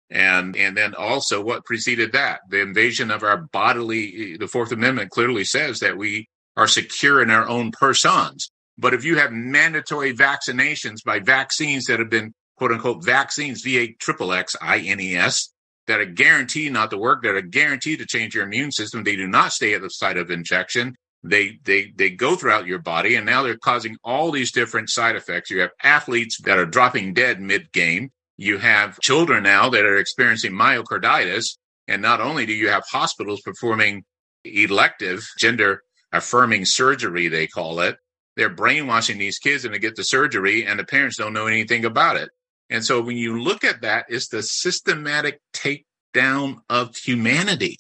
And, 0.09 0.57
and 0.57 0.75
then 0.75 0.93
also 0.93 1.41
what 1.41 1.63
preceded 1.63 2.11
that, 2.11 2.41
the 2.49 2.61
invasion 2.61 3.11
of 3.11 3.23
our 3.23 3.37
bodily, 3.37 4.35
the 4.35 4.47
Fourth 4.47 4.71
Amendment 4.71 5.09
clearly 5.09 5.45
says 5.45 5.79
that 5.79 5.97
we 5.97 6.27
are 6.57 6.67
secure 6.67 7.21
in 7.21 7.29
our 7.29 7.47
own 7.47 7.71
persons. 7.71 8.51
But 8.77 8.93
if 8.93 9.05
you 9.05 9.17
have 9.17 9.31
mandatory 9.31 10.13
vaccinations 10.13 11.03
by 11.05 11.19
vaccines 11.19 11.85
that 11.85 11.99
have 11.99 12.09
been 12.09 12.33
quote 12.57 12.71
unquote 12.73 13.05
vaccines, 13.05 13.61
V 13.61 13.77
A 13.79 13.93
triple 13.93 14.33
X, 14.33 14.55
I-N-E-S, 14.61 15.53
that 15.87 15.99
are 15.99 16.05
guaranteed 16.05 16.73
not 16.73 16.89
to 16.91 16.97
work, 16.97 17.23
that 17.23 17.35
are 17.35 17.41
guaranteed 17.41 17.99
to 17.99 18.05
change 18.05 18.35
your 18.35 18.43
immune 18.43 18.71
system. 18.71 19.03
They 19.03 19.15
do 19.15 19.27
not 19.27 19.53
stay 19.53 19.73
at 19.73 19.81
the 19.81 19.89
site 19.89 20.17
of 20.17 20.29
injection. 20.29 20.95
They 21.23 21.59
they 21.63 21.91
they 21.95 22.09
go 22.09 22.35
throughout 22.35 22.65
your 22.65 22.79
body, 22.79 23.15
and 23.15 23.25
now 23.25 23.43
they're 23.43 23.57
causing 23.57 23.97
all 24.03 24.31
these 24.31 24.51
different 24.51 24.89
side 24.89 25.15
effects. 25.15 25.51
You 25.51 25.61
have 25.61 25.71
athletes 25.83 26.39
that 26.41 26.57
are 26.57 26.65
dropping 26.65 27.13
dead 27.13 27.39
mid 27.39 27.71
game. 27.71 28.11
You 28.37 28.57
have 28.57 28.99
children 29.01 29.43
now 29.43 29.69
that 29.69 29.85
are 29.85 29.97
experiencing 29.97 30.53
myocarditis, 30.53 31.57
and 31.87 32.01
not 32.01 32.21
only 32.21 32.45
do 32.47 32.53
you 32.53 32.69
have 32.69 32.83
hospitals 32.91 33.41
performing 33.41 34.03
elective 34.43 35.23
gender 35.37 35.83
affirming 36.11 36.65
surgery, 36.65 37.27
they 37.27 37.45
call 37.45 37.79
it. 37.81 37.97
They're 38.35 38.49
brainwashing 38.49 39.17
these 39.17 39.37
kids 39.37 39.65
into 39.65 39.77
get 39.77 39.95
the 39.95 40.03
surgery, 40.03 40.65
and 40.65 40.79
the 40.79 40.85
parents 40.85 41.17
don't 41.17 41.33
know 41.33 41.47
anything 41.47 41.85
about 41.85 42.17
it. 42.17 42.29
And 42.69 42.83
so 42.83 43.01
when 43.01 43.17
you 43.17 43.41
look 43.41 43.63
at 43.63 43.81
that, 43.81 44.05
it's 44.09 44.29
the 44.29 44.41
systematic 44.41 45.39
takedown 45.53 46.57
of 46.69 46.95
humanity. 46.95 47.77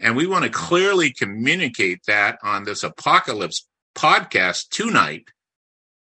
And 0.00 0.16
we 0.16 0.26
want 0.26 0.44
to 0.44 0.50
clearly 0.50 1.12
communicate 1.12 2.00
that 2.06 2.38
on 2.42 2.64
this 2.64 2.82
apocalypse 2.82 3.66
podcast 3.94 4.70
tonight 4.70 5.24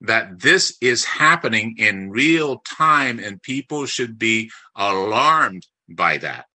that 0.00 0.40
this 0.40 0.76
is 0.80 1.04
happening 1.04 1.74
in 1.78 2.10
real 2.10 2.60
time 2.60 3.18
and 3.18 3.42
people 3.42 3.86
should 3.86 4.16
be 4.16 4.50
alarmed 4.76 5.66
by 5.88 6.18
that. 6.18 6.46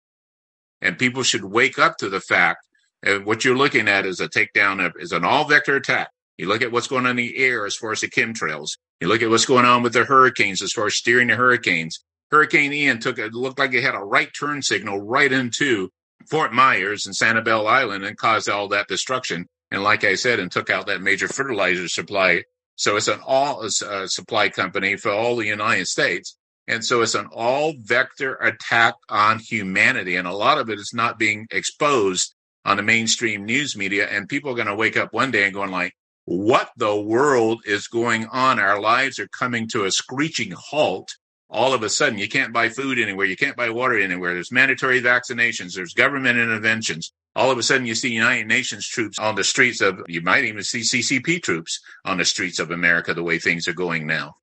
And 0.81 0.97
people 0.97 1.23
should 1.23 1.43
wake 1.43 1.77
up 1.77 1.97
to 1.97 2.09
the 2.09 2.21
fact 2.21 2.65
that 3.01 3.25
what 3.25 3.43
you're 3.43 3.57
looking 3.57 3.89
at 3.89 4.05
is 4.05 4.21
a 4.21 4.29
takedown 4.29 4.85
of 4.85 4.93
is 4.97 5.11
an 5.11 5.25
all 5.25 5.45
vector 5.45 5.75
attack. 5.75 6.09
You 6.37 6.47
look 6.47 6.61
at 6.61 6.71
what's 6.71 6.87
going 6.87 7.05
on 7.05 7.11
in 7.11 7.17
the 7.17 7.37
air 7.37 7.65
as 7.65 7.75
far 7.75 7.91
as 7.91 7.99
the 7.99 8.07
chemtrails. 8.07 8.77
You 9.01 9.07
look 9.09 9.21
at 9.21 9.29
what's 9.29 9.45
going 9.45 9.65
on 9.65 9.83
with 9.83 9.93
the 9.93 10.05
hurricanes 10.05 10.61
as 10.61 10.71
far 10.71 10.87
as 10.87 10.95
steering 10.95 11.27
the 11.27 11.35
hurricanes. 11.35 11.99
Hurricane 12.31 12.71
Ian 12.73 12.99
took 12.99 13.19
it 13.19 13.33
looked 13.33 13.59
like 13.59 13.73
it 13.73 13.83
had 13.83 13.95
a 13.95 13.99
right 13.99 14.29
turn 14.37 14.61
signal 14.61 15.01
right 15.01 15.31
into 15.31 15.89
Fort 16.29 16.53
Myers 16.53 17.05
and 17.05 17.15
Sanibel 17.15 17.67
Island 17.67 18.05
and 18.05 18.17
caused 18.17 18.49
all 18.49 18.67
that 18.69 18.87
destruction. 18.87 19.47
And 19.71 19.83
like 19.83 20.03
I 20.03 20.15
said, 20.15 20.39
and 20.39 20.51
took 20.51 20.69
out 20.69 20.87
that 20.87 21.01
major 21.01 21.27
fertilizer 21.27 21.87
supply. 21.87 22.43
So 22.75 22.95
it's 22.95 23.07
an 23.07 23.19
all 23.25 23.63
uh, 23.63 24.07
supply 24.07 24.49
company 24.49 24.95
for 24.95 25.11
all 25.11 25.35
the 25.35 25.45
United 25.47 25.87
States. 25.87 26.37
And 26.67 26.83
so 26.83 27.01
it's 27.01 27.15
an 27.15 27.27
all 27.31 27.73
vector 27.77 28.35
attack 28.35 28.95
on 29.09 29.39
humanity. 29.39 30.15
And 30.15 30.27
a 30.27 30.33
lot 30.33 30.59
of 30.59 30.69
it 30.69 30.79
is 30.79 30.91
not 30.93 31.19
being 31.19 31.47
exposed 31.51 32.33
on 32.65 32.77
the 32.77 32.83
mainstream 32.83 33.45
news 33.45 33.75
media. 33.75 34.07
And 34.07 34.29
people 34.29 34.51
are 34.51 34.55
going 34.55 34.67
to 34.67 34.75
wake 34.75 34.95
up 34.95 35.13
one 35.13 35.31
day 35.31 35.43
and 35.43 35.53
going 35.53 35.71
like, 35.71 35.93
what 36.25 36.71
the 36.77 36.95
world 36.95 37.61
is 37.65 37.87
going 37.87 38.27
on. 38.27 38.59
Our 38.59 38.79
lives 38.79 39.19
are 39.19 39.27
coming 39.27 39.67
to 39.69 39.83
a 39.83 39.91
screeching 39.91 40.53
halt. 40.57 41.09
All 41.53 41.75
of 41.75 41.83
a 41.83 41.89
sudden, 41.89 42.17
you 42.17 42.27
can't 42.27 42.51
buy 42.51 42.69
food 42.69 42.97
anywhere. 42.97 43.27
You 43.27 43.37
can't 43.37 43.55
buy 43.55 43.69
water 43.69 43.99
anywhere. 43.99 44.33
There's 44.33 44.51
mandatory 44.51 44.99
vaccinations. 45.03 45.75
There's 45.75 45.93
government 45.93 46.39
interventions. 46.39 47.13
All 47.35 47.51
of 47.51 47.59
a 47.59 47.63
sudden, 47.63 47.85
you 47.85 47.93
see 47.93 48.11
United 48.11 48.47
Nations 48.47 48.87
troops 48.87 49.19
on 49.19 49.35
the 49.35 49.43
streets 49.43 49.79
of, 49.79 50.01
you 50.07 50.21
might 50.21 50.45
even 50.45 50.63
see 50.63 50.79
CCP 50.79 51.43
troops 51.43 51.79
on 52.05 52.17
the 52.17 52.25
streets 52.25 52.57
of 52.57 52.71
America 52.71 53.13
the 53.13 53.21
way 53.21 53.37
things 53.37 53.67
are 53.67 53.73
going 53.73 54.07
now. 54.07 54.33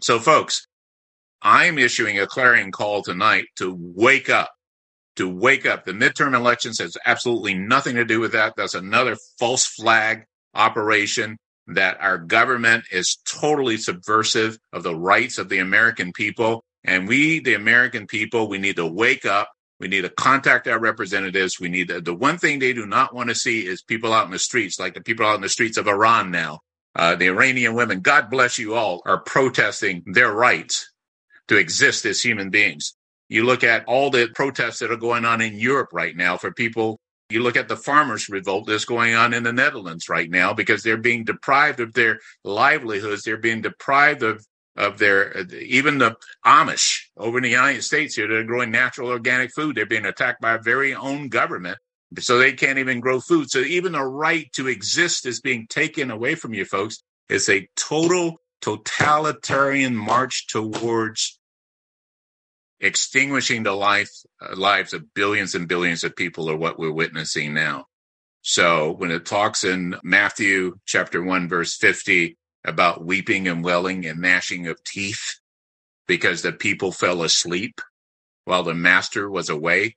So, 0.00 0.18
folks, 0.18 0.66
I'm 1.42 1.78
issuing 1.78 2.18
a 2.18 2.26
clarion 2.26 2.72
call 2.72 3.02
tonight 3.02 3.44
to 3.56 3.76
wake 3.78 4.30
up, 4.30 4.52
to 5.16 5.28
wake 5.28 5.66
up. 5.66 5.84
The 5.84 5.92
midterm 5.92 6.34
elections 6.34 6.78
has 6.78 6.96
absolutely 7.04 7.52
nothing 7.52 7.96
to 7.96 8.06
do 8.06 8.20
with 8.20 8.32
that. 8.32 8.54
That's 8.56 8.74
another 8.74 9.18
false 9.38 9.66
flag 9.66 10.24
operation 10.54 11.36
that 11.68 12.00
our 12.00 12.18
government 12.18 12.84
is 12.90 13.18
totally 13.26 13.76
subversive 13.76 14.58
of 14.72 14.82
the 14.82 14.94
rights 14.94 15.38
of 15.38 15.48
the 15.48 15.58
American 15.58 16.12
people. 16.12 16.64
And 16.84 17.06
we, 17.06 17.40
the 17.40 17.54
American 17.54 18.06
people, 18.06 18.48
we 18.48 18.58
need 18.58 18.76
to 18.76 18.86
wake 18.86 19.24
up. 19.24 19.50
We 19.78 19.88
need 19.88 20.02
to 20.02 20.10
contact 20.10 20.68
our 20.68 20.78
representatives. 20.78 21.58
We 21.58 21.68
need 21.68 21.88
to, 21.88 22.00
the 22.00 22.14
one 22.14 22.38
thing 22.38 22.58
they 22.58 22.72
do 22.72 22.86
not 22.86 23.14
want 23.14 23.28
to 23.28 23.34
see 23.34 23.66
is 23.66 23.82
people 23.82 24.12
out 24.12 24.26
in 24.26 24.32
the 24.32 24.38
streets, 24.38 24.78
like 24.78 24.94
the 24.94 25.00
people 25.00 25.26
out 25.26 25.36
in 25.36 25.40
the 25.40 25.48
streets 25.48 25.76
of 25.76 25.88
Iran 25.88 26.30
now. 26.30 26.60
Uh, 26.94 27.16
the 27.16 27.28
Iranian 27.28 27.74
women, 27.74 28.00
God 28.00 28.28
bless 28.30 28.58
you 28.58 28.74
all, 28.74 29.00
are 29.06 29.20
protesting 29.20 30.02
their 30.06 30.30
rights 30.30 30.92
to 31.48 31.56
exist 31.56 32.04
as 32.04 32.20
human 32.20 32.50
beings. 32.50 32.94
You 33.28 33.44
look 33.44 33.64
at 33.64 33.84
all 33.86 34.10
the 34.10 34.28
protests 34.34 34.80
that 34.80 34.92
are 34.92 34.96
going 34.96 35.24
on 35.24 35.40
in 35.40 35.54
Europe 35.54 35.88
right 35.92 36.14
now 36.14 36.36
for 36.36 36.52
people 36.52 37.00
you 37.32 37.42
look 37.42 37.56
at 37.56 37.68
the 37.68 37.76
farmers' 37.76 38.28
revolt 38.28 38.66
that's 38.66 38.84
going 38.84 39.14
on 39.14 39.34
in 39.34 39.42
the 39.42 39.52
Netherlands 39.52 40.08
right 40.08 40.30
now 40.30 40.54
because 40.54 40.82
they're 40.82 40.96
being 40.96 41.24
deprived 41.24 41.80
of 41.80 41.94
their 41.94 42.20
livelihoods. 42.44 43.24
They're 43.24 43.36
being 43.36 43.62
deprived 43.62 44.22
of 44.22 44.46
of 44.76 44.98
their 44.98 45.46
even 45.54 45.98
the 45.98 46.16
Amish 46.46 47.00
over 47.16 47.38
in 47.38 47.44
the 47.44 47.50
United 47.50 47.82
States 47.82 48.14
here 48.14 48.28
They're 48.28 48.44
growing 48.44 48.70
natural 48.70 49.08
organic 49.08 49.52
food. 49.54 49.76
They're 49.76 49.86
being 49.86 50.06
attacked 50.06 50.40
by 50.40 50.52
our 50.52 50.62
very 50.62 50.94
own 50.94 51.28
government. 51.28 51.78
So 52.18 52.38
they 52.38 52.52
can't 52.52 52.78
even 52.78 53.00
grow 53.00 53.20
food. 53.20 53.50
So 53.50 53.60
even 53.60 53.92
the 53.92 54.04
right 54.04 54.50
to 54.54 54.68
exist 54.68 55.26
is 55.26 55.40
being 55.40 55.66
taken 55.66 56.10
away 56.10 56.34
from 56.34 56.54
you 56.54 56.64
folks. 56.64 57.02
It's 57.28 57.48
a 57.48 57.68
total 57.76 58.36
totalitarian 58.60 59.96
march 59.96 60.46
towards 60.48 61.38
extinguishing 62.82 63.62
the 63.62 63.72
life 63.72 64.10
uh, 64.40 64.56
lives 64.56 64.92
of 64.92 65.14
billions 65.14 65.54
and 65.54 65.68
billions 65.68 66.02
of 66.02 66.16
people 66.16 66.50
are 66.50 66.56
what 66.56 66.78
we're 66.78 66.92
witnessing 66.92 67.54
now. 67.54 67.86
So 68.42 68.90
when 68.90 69.12
it 69.12 69.24
talks 69.24 69.62
in 69.62 69.94
Matthew 70.02 70.74
chapter 70.84 71.22
1 71.22 71.48
verse 71.48 71.76
50 71.76 72.36
about 72.64 73.04
weeping 73.04 73.46
and 73.46 73.62
welling 73.62 74.04
and 74.04 74.20
gnashing 74.20 74.66
of 74.66 74.82
teeth 74.82 75.38
because 76.08 76.42
the 76.42 76.52
people 76.52 76.90
fell 76.90 77.22
asleep 77.22 77.80
while 78.44 78.64
the 78.64 78.74
master 78.74 79.30
was 79.30 79.48
away, 79.48 79.96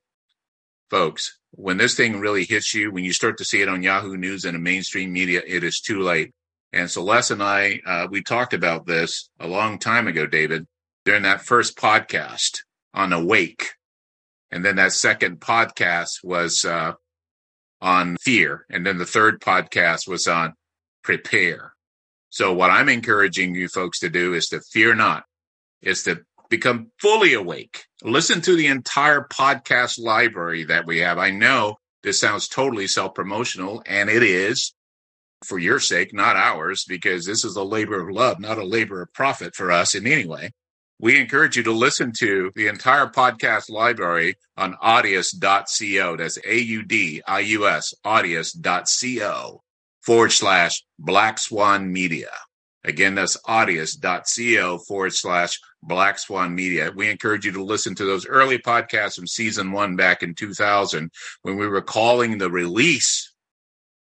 folks, 0.92 1.40
when 1.52 1.78
this 1.78 1.96
thing 1.96 2.20
really 2.20 2.46
hits 2.46 2.76
you, 2.76 2.92
when 2.92 3.04
you 3.04 3.14
start 3.14 3.40
to 3.40 3.46
see 3.46 3.64
it 3.64 3.70
on 3.70 3.82
Yahoo 3.82 4.16
News 4.16 4.46
and 4.46 4.54
the 4.54 4.60
mainstream 4.60 5.12
media, 5.12 5.42
it 5.48 5.64
is 5.64 5.80
too 5.80 6.02
late. 6.02 6.32
And 6.72 6.92
Celeste 6.92 7.32
and 7.32 7.42
I, 7.42 7.80
uh, 7.88 8.08
we 8.12 8.22
talked 8.22 8.54
about 8.54 8.86
this 8.86 9.30
a 9.40 9.48
long 9.48 9.80
time 9.80 10.08
ago, 10.08 10.28
David, 10.28 10.68
during 11.06 11.24
that 11.24 11.42
first 11.42 11.78
podcast 11.78 12.60
on 12.96 13.14
awake. 13.14 13.74
And 14.50 14.64
then 14.64 14.78
that 14.78 14.94
second 14.94 15.42
podcast 15.42 16.24
was 16.24 16.64
uh, 16.64 16.94
on 17.82 18.16
fear. 18.22 18.66
And 18.70 18.86
then 18.86 18.98
the 18.98 19.06
third 19.06 19.42
podcast 19.42 20.08
was 20.08 20.28
on 20.28 20.54
prepare. 21.04 21.74
So 22.30 22.54
what 22.54 22.72
I'm 22.72 22.90
encouraging 22.90 23.54
you 23.54 23.68
folks 23.68 24.00
to 24.00 24.10
do 24.10 24.34
is 24.34 24.48
to 24.48 24.62
fear 24.62 24.96
not, 24.96 25.24
is 25.82 26.04
to 26.04 26.22
become 26.50 26.92
fully 27.00 27.34
awake. 27.34 27.84
Listen 28.02 28.42
to 28.42 28.56
the 28.56 28.68
entire 28.68 29.28
podcast 29.30 30.00
library 30.00 30.64
that 30.66 30.86
we 30.86 31.00
have. 31.00 31.18
I 31.18 31.32
know 31.32 31.76
this 32.04 32.20
sounds 32.20 32.48
totally 32.48 32.88
self 32.88 33.14
promotional, 33.14 33.84
and 33.86 34.10
it 34.10 34.24
is 34.24 34.74
for 35.44 35.60
your 35.60 35.80
sake, 35.80 36.14
not 36.14 36.36
ours, 36.36 36.86
because 36.88 37.26
this 37.26 37.44
is 37.44 37.56
a 37.56 37.64
labor 37.64 38.02
of 38.02 38.14
love, 38.14 38.40
not 38.40 38.58
a 38.58 38.66
labor 38.66 39.02
of 39.02 39.14
profit 39.14 39.54
for 39.56 39.72
us 39.72 39.96
in 39.96 40.08
any 40.08 40.26
way 40.26 40.52
we 41.00 41.20
encourage 41.20 41.58
you 41.58 41.64
to 41.64 41.72
listen 41.72 42.12
to 42.20 42.52
the 42.56 42.68
entire 42.68 43.08
podcast 43.08 43.70
library 43.70 44.36
on 44.58 44.76
audius.co. 44.76 46.16
That's 46.16 46.40
A 46.46 46.58
U 46.58 46.84
D 46.84 47.22
I 47.28 47.40
U 47.40 47.68
S, 47.68 47.94
audius.co 48.06 49.62
forward 50.02 50.32
slash 50.32 50.84
Black 51.00 51.40
Swan 51.40 51.92
Media. 51.92 52.30
Again, 52.86 53.16
that's 53.16 53.36
audius.co 53.48 54.78
forward 54.78 55.14
slash 55.14 55.60
Black 55.82 56.20
Swan 56.20 56.54
Media. 56.54 56.92
We 56.96 57.10
encourage 57.10 57.46
you 57.46 57.52
to 57.54 57.64
listen 57.64 57.96
to 57.96 58.06
those 58.06 58.28
early 58.28 58.60
podcasts 58.60 59.16
from 59.16 59.28
season 59.28 59.72
one 59.72 59.96
back 59.96 60.24
in 60.24 60.36
2000 60.36 61.12
when 61.42 61.58
we 61.58 61.68
were 61.68 61.82
calling 61.82 62.38
the 62.38 62.50
release 62.50 63.34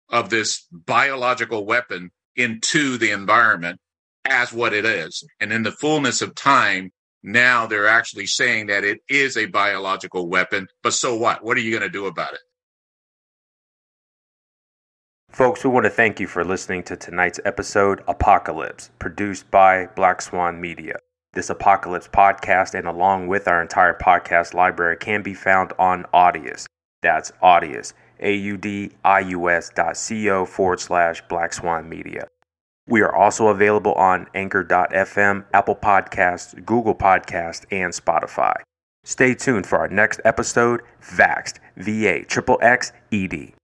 of 0.08 0.30
this 0.30 0.66
biological 0.70 1.66
weapon 1.66 2.10
into 2.36 2.96
the 2.96 3.10
environment 3.10 3.80
as 4.24 4.52
what 4.52 4.72
it 4.72 4.84
is. 4.84 5.24
And 5.40 5.52
in 5.52 5.62
the 5.62 5.72
fullness 5.72 6.22
of 6.22 6.34
time, 6.34 6.92
now 7.22 7.66
they're 7.66 7.88
actually 7.88 8.26
saying 8.26 8.66
that 8.66 8.84
it 8.84 9.00
is 9.08 9.36
a 9.36 9.46
biological 9.46 10.28
weapon. 10.28 10.68
But 10.82 10.94
so 10.94 11.16
what? 11.16 11.44
What 11.44 11.56
are 11.56 11.60
you 11.60 11.70
going 11.70 11.82
to 11.82 11.88
do 11.88 12.06
about 12.06 12.32
it? 12.32 12.40
Folks, 15.30 15.62
we 15.62 15.70
want 15.70 15.84
to 15.84 15.90
thank 15.90 16.18
you 16.18 16.26
for 16.26 16.44
listening 16.44 16.82
to 16.84 16.96
tonight's 16.96 17.38
episode, 17.44 18.02
Apocalypse, 18.08 18.90
produced 18.98 19.48
by 19.50 19.86
Black 19.94 20.20
Swan 20.22 20.60
Media. 20.60 20.96
This 21.34 21.50
Apocalypse 21.50 22.08
podcast, 22.08 22.74
and 22.74 22.88
along 22.88 23.28
with 23.28 23.46
our 23.46 23.62
entire 23.62 23.96
podcast 23.96 24.54
library, 24.54 24.96
can 24.96 25.22
be 25.22 25.34
found 25.34 25.72
on 25.78 26.04
Audius. 26.12 26.66
That's 27.02 27.30
Audius, 27.42 27.92
A 28.18 28.34
U 28.34 28.56
D 28.56 28.90
I 29.04 29.20
U 29.20 29.48
S 29.48 29.70
dot 29.70 29.96
C 29.96 30.28
O 30.30 30.44
forward 30.44 30.80
slash 30.80 31.22
Black 31.28 31.52
Swan 31.52 31.88
Media. 31.88 32.26
We 32.86 33.02
are 33.02 33.14
also 33.14 33.48
available 33.48 33.92
on 33.94 34.26
Anchor.fm, 34.34 35.44
Apple 35.52 35.76
Podcasts, 35.76 36.64
Google 36.64 36.94
Podcasts, 36.94 37.64
and 37.70 37.92
Spotify. 37.92 38.54
Stay 39.04 39.34
tuned 39.34 39.66
for 39.66 39.78
our 39.78 39.88
next 39.88 40.20
episode, 40.24 40.82
Vaxxed, 41.02 41.58
V 41.76 42.06
A 42.06 42.24
Triple 42.24 42.58
X 42.60 42.92
E 43.10 43.26
D. 43.26 43.54